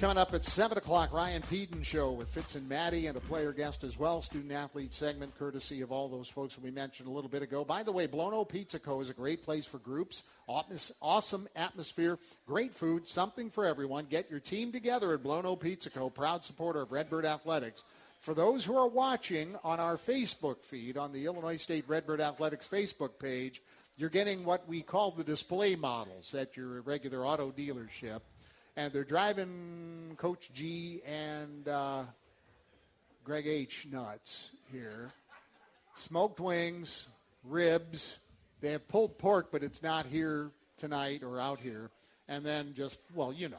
[0.00, 3.52] Coming up at 7 o'clock, Ryan Pedon Show with Fitz and Maddie and a player
[3.52, 4.20] guest as well.
[4.20, 7.64] Student athlete segment, courtesy of all those folks we mentioned a little bit ago.
[7.64, 9.00] By the way, Blono Pizza Co.
[9.00, 10.24] is a great place for groups.
[10.46, 14.06] Awesome atmosphere, great food, something for everyone.
[14.10, 17.84] Get your team together at Blono Pizza Co., proud supporter of Redbird Athletics.
[18.24, 22.66] For those who are watching on our Facebook feed, on the Illinois State Redbird Athletics
[22.66, 23.60] Facebook page,
[23.98, 28.22] you're getting what we call the display models at your regular auto dealership
[28.76, 32.04] and they're driving Coach G and uh,
[33.24, 35.10] Greg H nuts here.
[35.94, 37.08] Smoked wings,
[37.44, 38.20] ribs.
[38.62, 41.90] They have pulled pork, but it's not here tonight or out here.
[42.28, 43.58] And then just well, you know,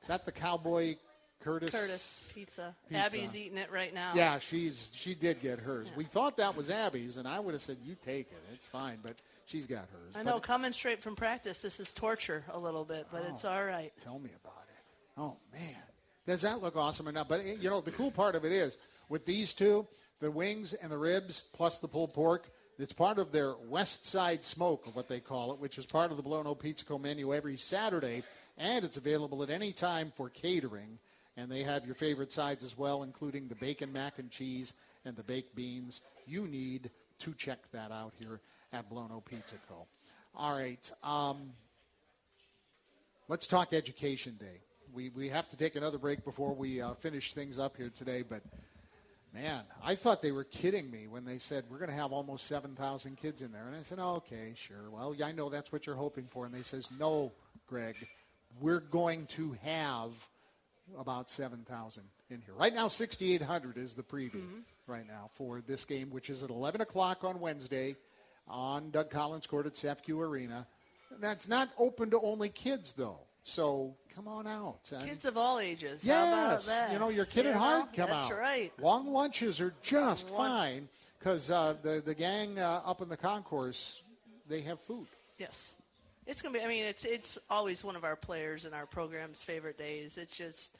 [0.00, 0.94] is that the cowboy
[1.42, 1.70] Curtis?
[1.70, 2.74] Curtis pizza.
[2.88, 3.02] Pizza.
[3.04, 4.12] Abby's eating it right now.
[4.14, 5.88] Yeah, she's she did get hers.
[5.96, 8.42] We thought that was Abby's, and I would have said you take it.
[8.54, 9.16] It's fine, but
[9.46, 10.14] she's got hers.
[10.14, 13.44] I know, But- coming straight from practice, this is torture a little bit, but it's
[13.44, 13.92] Oh, all right.
[14.00, 14.84] Tell me about it.
[15.20, 15.82] Oh man,
[16.26, 17.28] does that look awesome enough?
[17.28, 18.78] But eh, you know, the cool part of it is
[19.08, 19.86] with these two,
[20.20, 22.50] the wings and the ribs plus the pulled pork.
[22.78, 26.16] It's part of their West Side Smoke, what they call it, which is part of
[26.16, 26.98] the Blono Pizza Co.
[26.98, 28.22] menu every Saturday,
[28.56, 30.98] and it's available at any time for catering.
[31.36, 34.74] And they have your favorite sides as well, including the bacon mac and cheese
[35.04, 36.02] and the baked beans.
[36.26, 38.40] You need to check that out here
[38.72, 39.86] at Blono Pizza Co.
[40.34, 40.90] All right.
[41.02, 41.52] Um,
[43.32, 44.60] Let's talk Education Day.
[44.92, 48.20] We, we have to take another break before we uh, finish things up here today,
[48.20, 48.42] but
[49.32, 52.46] man, I thought they were kidding me when they said we're going to have almost
[52.46, 53.68] 7,000 kids in there.
[53.68, 54.90] And I said, oh, okay, sure.
[54.90, 56.44] Well, yeah, I know that's what you're hoping for.
[56.44, 57.32] And they says, no,
[57.66, 57.96] Greg,
[58.60, 60.28] we're going to have
[60.98, 62.54] about 7,000 in here.
[62.54, 64.44] Right now, 6,800 is the preview
[64.86, 67.96] right now for this game, which is at 11 o'clock on Wednesday
[68.48, 70.66] on Doug Collins Court at CEFCU Arena.
[71.20, 73.20] That's not open to only kids, though.
[73.44, 74.78] So come on out.
[75.04, 76.06] Kids of all ages.
[76.06, 76.92] How about Yes, that?
[76.92, 78.28] you know your kid You at heart come That's out.
[78.30, 78.72] That's right.
[78.80, 83.16] Long lunches are just One- fine because uh, the the gang uh, up in the
[83.16, 84.02] concourse
[84.48, 85.06] they have food.
[85.38, 85.74] Yes.
[86.26, 86.64] It's gonna be.
[86.64, 90.18] I mean, it's it's always one of our players and our program's favorite days.
[90.18, 90.76] It's just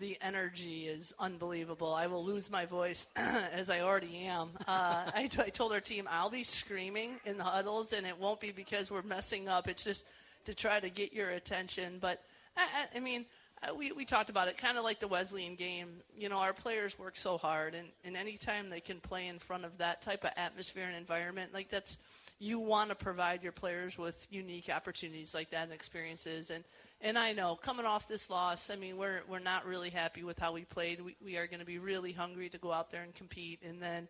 [0.00, 1.94] the energy is unbelievable.
[1.94, 4.50] I will lose my voice as I already am.
[4.66, 8.18] Uh, I, t- I told our team I'll be screaming in the huddles, and it
[8.18, 9.68] won't be because we're messing up.
[9.68, 10.06] It's just
[10.44, 11.98] to try to get your attention.
[12.00, 12.22] But
[12.56, 13.24] I, I, I mean.
[13.62, 15.88] Uh, we, we talked about it, kind of like the Wesleyan game.
[16.18, 19.64] You know, our players work so hard, and, and anytime they can play in front
[19.64, 21.96] of that type of atmosphere and environment, like that's,
[22.38, 26.50] you want to provide your players with unique opportunities like that and experiences.
[26.50, 26.64] And,
[27.00, 30.38] and I know coming off this loss, I mean, we're, we're not really happy with
[30.38, 31.00] how we played.
[31.00, 33.60] We, we are going to be really hungry to go out there and compete.
[33.66, 34.08] And then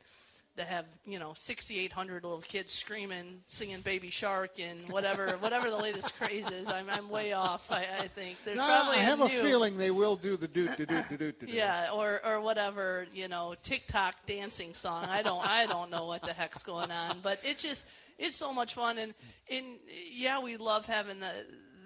[0.56, 5.76] to have, you know, 6,800 little kids screaming, singing Baby Shark and whatever, whatever the
[5.76, 6.68] latest craze is.
[6.68, 8.36] I'm, I'm way off, I, I think.
[8.44, 11.08] There's Nah, probably I have a new, feeling they will do the doot doot doot
[11.18, 11.48] doot doot.
[11.48, 15.04] yeah, or or whatever, you know, TikTok dancing song.
[15.06, 17.84] I don't I don't know what the heck's going on, but it just
[18.18, 19.14] it's so much fun and
[19.50, 19.66] and
[20.12, 21.32] yeah, we love having the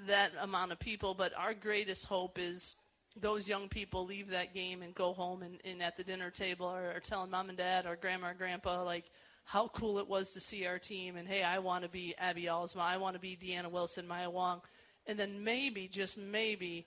[0.06, 2.76] that amount of people, but our greatest hope is
[3.16, 6.66] those young people leave that game and go home and, and at the dinner table
[6.66, 9.06] or, or telling mom and dad or grandma or grandpa like
[9.44, 12.44] how cool it was to see our team and hey, I want to be Abby
[12.44, 14.60] Alsma, I want to be Deanna Wilson, Maya Wong,
[15.06, 16.86] and then maybe just maybe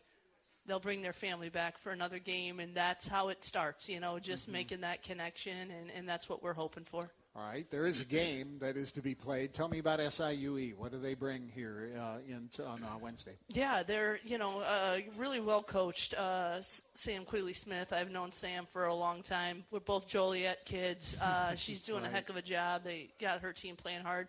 [0.65, 3.89] they'll bring their family back for another game, and that's how it starts.
[3.89, 4.53] You know, just mm-hmm.
[4.53, 7.11] making that connection, and, and that's what we're hoping for.
[7.33, 9.53] All right, there is a game that is to be played.
[9.53, 10.75] Tell me about SIUE.
[10.75, 13.35] What do they bring here uh, in on uh, Wednesday?
[13.47, 16.13] Yeah, they're you know uh, really well coached.
[16.13, 17.93] Uh, S- Sam Quigley Smith.
[17.93, 19.63] I've known Sam for a long time.
[19.71, 21.15] We're both Joliet kids.
[21.21, 22.83] Uh, she's doing a heck of a job.
[22.83, 24.27] They got her team playing hard.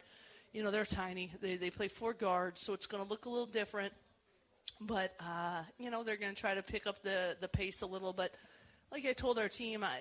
[0.52, 1.32] You know they're tiny.
[1.40, 3.92] They they play four guards, so it's going to look a little different.
[4.80, 7.86] But uh, you know they're going to try to pick up the the pace a
[7.86, 8.12] little.
[8.12, 8.32] But
[8.92, 9.98] like I told our team, I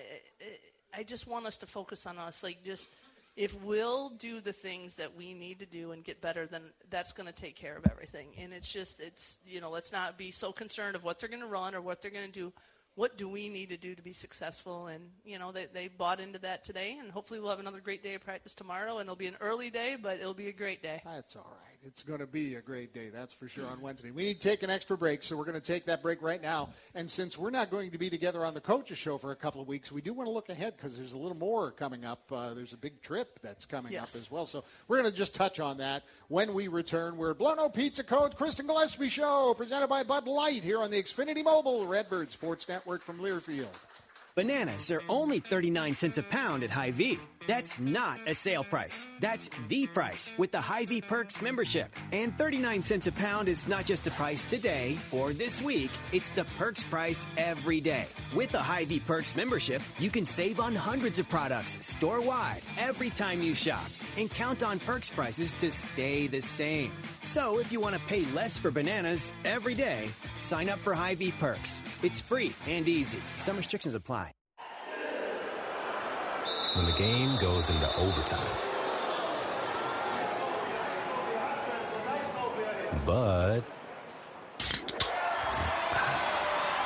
[0.94, 2.42] I just want us to focus on us.
[2.42, 2.90] Like just
[3.36, 7.12] if we'll do the things that we need to do and get better, then that's
[7.12, 8.28] going to take care of everything.
[8.38, 11.42] And it's just it's you know let's not be so concerned of what they're going
[11.42, 12.52] to run or what they're going to do.
[12.94, 14.88] What do we need to do to be successful?
[14.88, 18.02] And you know they they bought into that today, and hopefully we'll have another great
[18.02, 18.98] day of practice tomorrow.
[18.98, 21.00] And it'll be an early day, but it'll be a great day.
[21.04, 21.71] That's all right.
[21.84, 24.12] It's going to be a great day, that's for sure, on Wednesday.
[24.12, 26.40] We need to take an extra break, so we're going to take that break right
[26.40, 26.68] now.
[26.94, 29.60] And since we're not going to be together on the Coaches Show for a couple
[29.60, 32.22] of weeks, we do want to look ahead because there's a little more coming up.
[32.30, 34.14] Uh, there's a big trip that's coming Yes.
[34.14, 34.46] up as well.
[34.46, 37.16] So we're going to just touch on that when we return.
[37.16, 41.02] We're at Blono Pizza Coach Kristen Gillespie Show, presented by Bud Light here on the
[41.02, 43.66] Xfinity Mobile Redbird Sports Network from Learfield.
[44.36, 47.18] Bananas are only 39 cents a pound at Hy-Vee.
[47.46, 49.06] That's not a sale price.
[49.20, 51.94] That's the price with the Hy-Vee Perks membership.
[52.12, 55.90] And 39 cents a pound is not just the price today or this week.
[56.12, 58.06] It's the Perks price every day.
[58.34, 63.42] With the Hy-Vee Perks membership, you can save on hundreds of products store-wide every time
[63.42, 63.84] you shop
[64.16, 66.92] and count on Perks prices to stay the same.
[67.22, 71.32] So if you want to pay less for bananas every day, sign up for Hy-Vee
[71.40, 71.82] Perks.
[72.02, 73.18] It's free and easy.
[73.34, 74.32] Some restrictions apply.
[76.74, 78.48] When the game goes into overtime.
[83.04, 83.62] But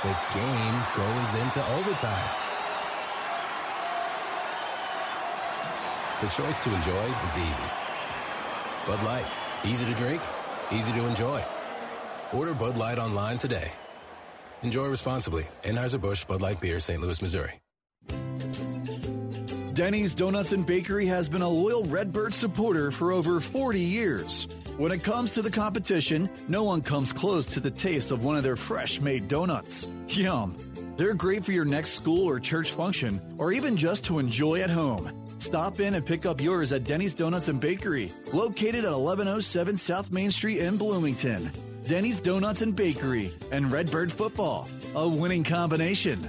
[0.03, 2.28] the game goes into overtime.
[6.20, 7.62] The choice to enjoy is easy.
[8.87, 9.26] Bud Light,
[9.64, 10.22] easy to drink,
[10.72, 11.45] easy to enjoy.
[12.32, 13.70] Order Bud Light online today.
[14.62, 15.47] Enjoy responsibly.
[15.62, 17.01] Anheuser-Busch Bud Light Beer, St.
[17.01, 17.61] Louis, Missouri.
[19.76, 24.48] Denny's Donuts and Bakery has been a loyal Redbird supporter for over 40 years.
[24.78, 28.38] When it comes to the competition, no one comes close to the taste of one
[28.38, 29.86] of their fresh made donuts.
[30.08, 30.56] Yum!
[30.96, 34.70] They're great for your next school or church function, or even just to enjoy at
[34.70, 35.12] home.
[35.36, 40.10] Stop in and pick up yours at Denny's Donuts and Bakery, located at 1107 South
[40.10, 41.50] Main Street in Bloomington.
[41.84, 46.26] Denny's Donuts and Bakery and Redbird Football, a winning combination.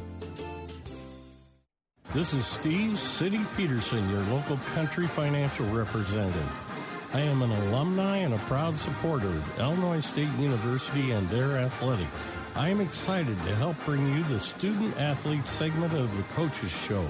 [2.14, 7.10] This is Steve City Peterson, your local country financial representative.
[7.14, 12.32] I am an alumni and a proud supporter of Illinois State University and their athletics.
[12.56, 17.06] I am excited to help bring you the student athlete segment of the Coaches Show.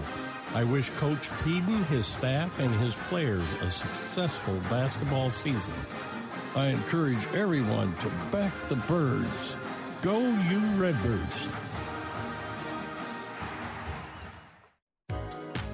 [0.55, 5.75] I wish Coach Pedon, his staff, and his players a successful basketball season.
[6.55, 9.55] I encourage everyone to back the birds.
[10.01, 11.47] Go you Redbirds!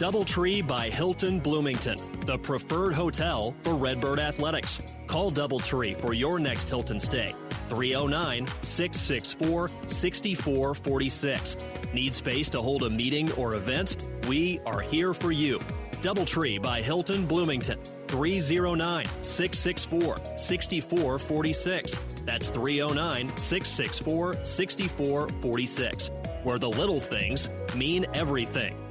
[0.04, 4.82] Doubletree by Hilton Bloomington, the preferred hotel for Redbird Athletics.
[5.08, 7.34] Call Doubletree for your next Hilton stay.
[7.70, 11.56] 309 664 6446.
[11.94, 14.06] Need space to hold a meeting or event?
[14.28, 15.60] We are here for you.
[16.02, 17.80] Doubletree by Hilton Bloomington.
[18.08, 21.98] 309 664 6446.
[22.26, 26.12] That's 309 664 6446.
[26.44, 28.83] Where the little things mean everything.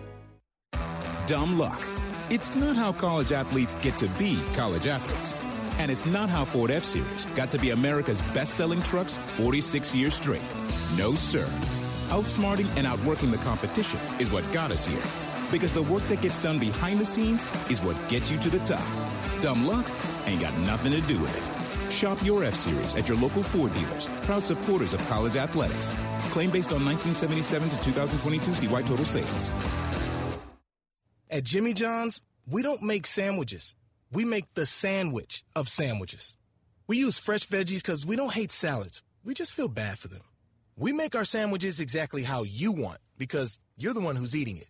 [1.32, 1.82] Dumb luck.
[2.28, 5.34] It's not how college athletes get to be college athletes.
[5.78, 9.94] And it's not how Ford F Series got to be America's best selling trucks 46
[9.94, 10.42] years straight.
[10.98, 11.46] No, sir.
[12.10, 15.00] Outsmarting and outworking the competition is what got us here.
[15.50, 18.60] Because the work that gets done behind the scenes is what gets you to the
[18.66, 18.86] top.
[19.40, 19.90] Dumb luck
[20.26, 21.90] ain't got nothing to do with it.
[21.90, 25.92] Shop your F Series at your local Ford dealers, proud supporters of college athletics.
[26.28, 29.50] Claim based on 1977 to 2022 CY total sales.
[31.32, 33.74] At Jimmy John's, we don't make sandwiches.
[34.12, 36.36] We make the sandwich of sandwiches.
[36.86, 39.02] We use fresh veggies because we don't hate salads.
[39.24, 40.20] We just feel bad for them.
[40.76, 44.68] We make our sandwiches exactly how you want because you're the one who's eating it.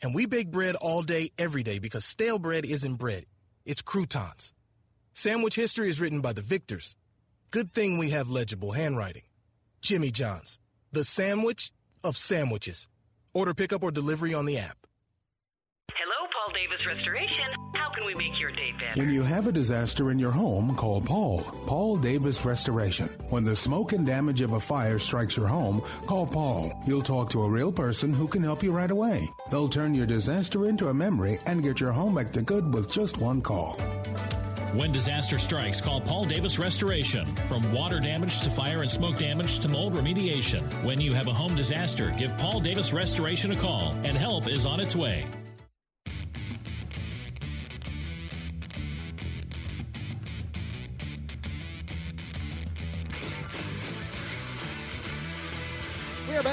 [0.00, 3.24] And we bake bread all day, every day because stale bread isn't bread.
[3.66, 4.52] It's croutons.
[5.14, 6.94] Sandwich history is written by the victors.
[7.50, 9.24] Good thing we have legible handwriting.
[9.80, 10.60] Jimmy John's,
[10.92, 11.72] the sandwich
[12.04, 12.86] of sandwiches.
[13.34, 14.87] Order pickup or delivery on the app.
[16.48, 17.44] Hello, Paul Davis Restoration.
[17.74, 18.98] How can we make your day better?
[18.98, 21.42] When you have a disaster in your home, call Paul.
[21.66, 23.08] Paul Davis Restoration.
[23.28, 26.72] When the smoke and damage of a fire strikes your home, call Paul.
[26.86, 29.28] You'll talk to a real person who can help you right away.
[29.50, 32.90] They'll turn your disaster into a memory and get your home back to good with
[32.90, 33.74] just one call.
[34.72, 37.26] When disaster strikes, call Paul Davis Restoration.
[37.48, 40.62] From water damage to fire and smoke damage to mold remediation.
[40.84, 44.64] When you have a home disaster, give Paul Davis Restoration a call, and help is
[44.64, 45.26] on its way.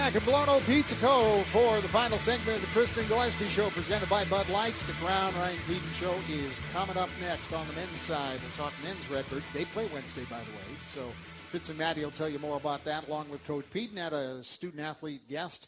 [0.05, 1.39] Back at Blono Pizza Co.
[1.45, 4.83] for the final segment of the Kristen Gillespie Show presented by Bud Lights.
[4.83, 8.39] The Crown Ryan Pedon Show is coming up next on the men's side.
[8.39, 9.49] We'll talk men's records.
[9.49, 10.77] They play Wednesday, by the way.
[10.85, 11.09] So
[11.49, 14.43] Fitz and Maddie will tell you more about that along with Coach Pedon at a
[14.43, 15.65] student athlete guest.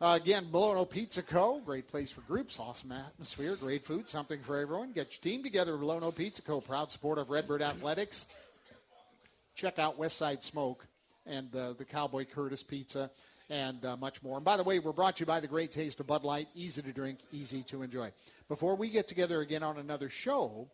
[0.00, 1.60] Uh, again, Blono Pizza Co.
[1.60, 4.92] Great place for groups, awesome atmosphere, great food, something for everyone.
[4.92, 5.76] Get your team together.
[5.76, 6.62] Blono Pizza Co.
[6.62, 8.24] Proud supporter of Redbird Athletics.
[9.54, 10.86] Check out Westside Smoke
[11.26, 13.10] and uh, the Cowboy Curtis Pizza
[13.50, 14.36] and uh, much more.
[14.36, 16.48] And by the way, we're brought to you by the great taste of Bud Light,
[16.54, 18.12] easy to drink, easy to enjoy.
[18.48, 20.68] Before we get together again on another show,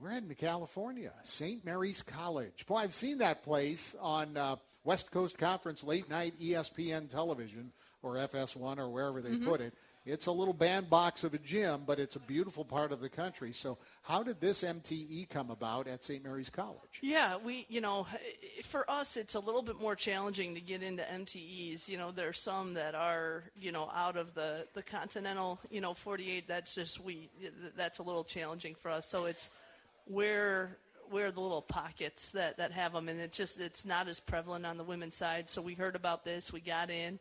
[0.00, 1.64] we're heading to California, St.
[1.64, 2.66] Mary's College.
[2.66, 7.72] Boy, I've seen that place on uh, West Coast Conference late night ESPN television
[8.02, 9.44] or FS1 or wherever they Mhm.
[9.44, 9.74] put it.
[10.08, 13.52] It's a little bandbox of a gym, but it's a beautiful part of the country.
[13.52, 16.24] So, how did this MTE come about at St.
[16.24, 17.00] Mary's College?
[17.02, 18.06] Yeah, we, you know,
[18.64, 21.88] for us, it's a little bit more challenging to get into MTEs.
[21.88, 25.82] You know, there are some that are, you know, out of the, the continental, you
[25.82, 26.48] know, 48.
[26.48, 27.28] That's just, we,
[27.76, 29.06] that's a little challenging for us.
[29.06, 29.50] So it's
[30.06, 30.78] where,
[31.10, 33.10] where the little pockets that, that have them.
[33.10, 35.50] And it just, it's not as prevalent on the women's side.
[35.50, 37.18] So we heard about this, we got in.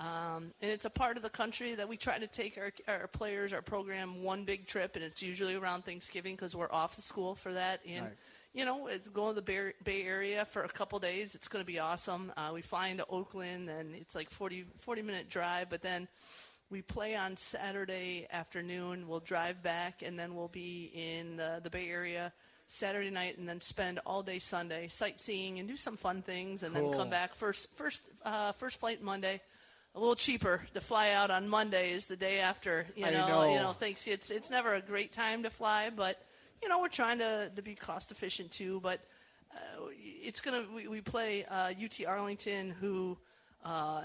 [0.00, 3.06] Um, and it's a part of the country that we try to take our, our
[3.06, 7.04] players, our program, one big trip, and it's usually around Thanksgiving because we're off of
[7.04, 7.80] school for that.
[7.86, 8.16] And Right.
[8.54, 11.34] you know, it's going to the Bay, Bay Area for a couple days.
[11.34, 12.32] It's going to be awesome.
[12.34, 16.08] Uh, we fly into Oakland, and it's like 40, 40 minute drive, but then
[16.70, 19.06] we play on Saturday afternoon.
[19.06, 22.32] We'll drive back, and then we'll be in the, the Bay Area
[22.68, 26.74] Saturday night, and then spend all day Sunday sightseeing and do some fun things, and
[26.74, 26.90] Cool.
[26.90, 29.42] then come back first first uh, first flight Monday.
[29.94, 32.86] A little cheaper to fly out on Monday is the day after.
[32.94, 33.52] You know, know.
[33.52, 34.06] you know, thanks.
[34.06, 36.22] It's it's never a great time to fly, but
[36.62, 38.80] you know we're trying to to be cost efficient too.
[38.80, 39.00] But
[39.52, 43.18] uh, it's gonna we, we play uh, UT Arlington, who
[43.64, 44.02] uh,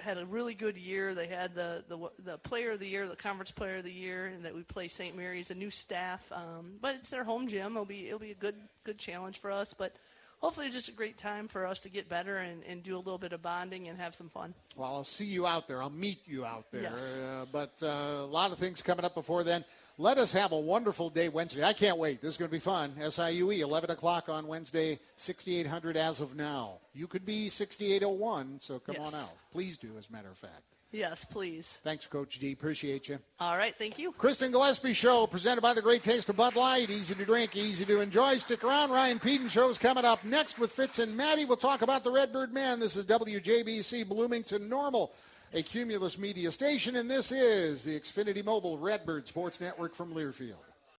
[0.00, 1.14] had a really good year.
[1.14, 4.26] They had the, the the player of the year, the conference player of the year,
[4.26, 5.16] and that we play St.
[5.16, 6.30] Mary's, a new staff.
[6.32, 7.72] Um, but it's their home gym.
[7.72, 9.74] It'll be it'll be a good good challenge for us.
[9.74, 9.94] But
[10.38, 13.18] hopefully, just a great time for us to get better and, and do a little
[13.18, 14.54] bit of bonding and have some fun.
[14.76, 15.82] Well, I'll see you out there.
[15.82, 16.82] I'll meet you out there.
[16.82, 17.16] Yes.
[17.18, 19.64] Uh, but uh, a lot of things coming up before then.
[20.00, 21.64] Let us have a wonderful day Wednesday.
[21.64, 22.22] I can't wait.
[22.22, 22.92] This is going to be fun.
[23.00, 26.78] SIUE, 11 o'clock on Wednesday, 6,800 as of now.
[26.94, 29.12] You could be 6,801, so come Yes.
[29.12, 29.32] on out.
[29.50, 30.62] Please do, as a matter of fact.
[30.90, 31.78] Yes, please.
[31.84, 32.52] Thanks, Coach D.
[32.52, 33.18] Appreciate you.
[33.40, 34.12] All right, thank you.
[34.12, 36.88] Kristen Gillespie Show, presented by the Great Taste of Bud Light.
[36.88, 38.36] Easy to drink, easy to enjoy.
[38.38, 38.90] Stick around.
[38.90, 41.44] Ryan Pedon Show's coming up next with Fitz and Maddie.
[41.44, 42.80] We'll talk about the Redbird Man.
[42.80, 45.12] This is WJBC Bloomington Normal,
[45.52, 50.67] a Cumulus media station, and this is the Xfinity Mobile Redbird Sports Network from Learfield.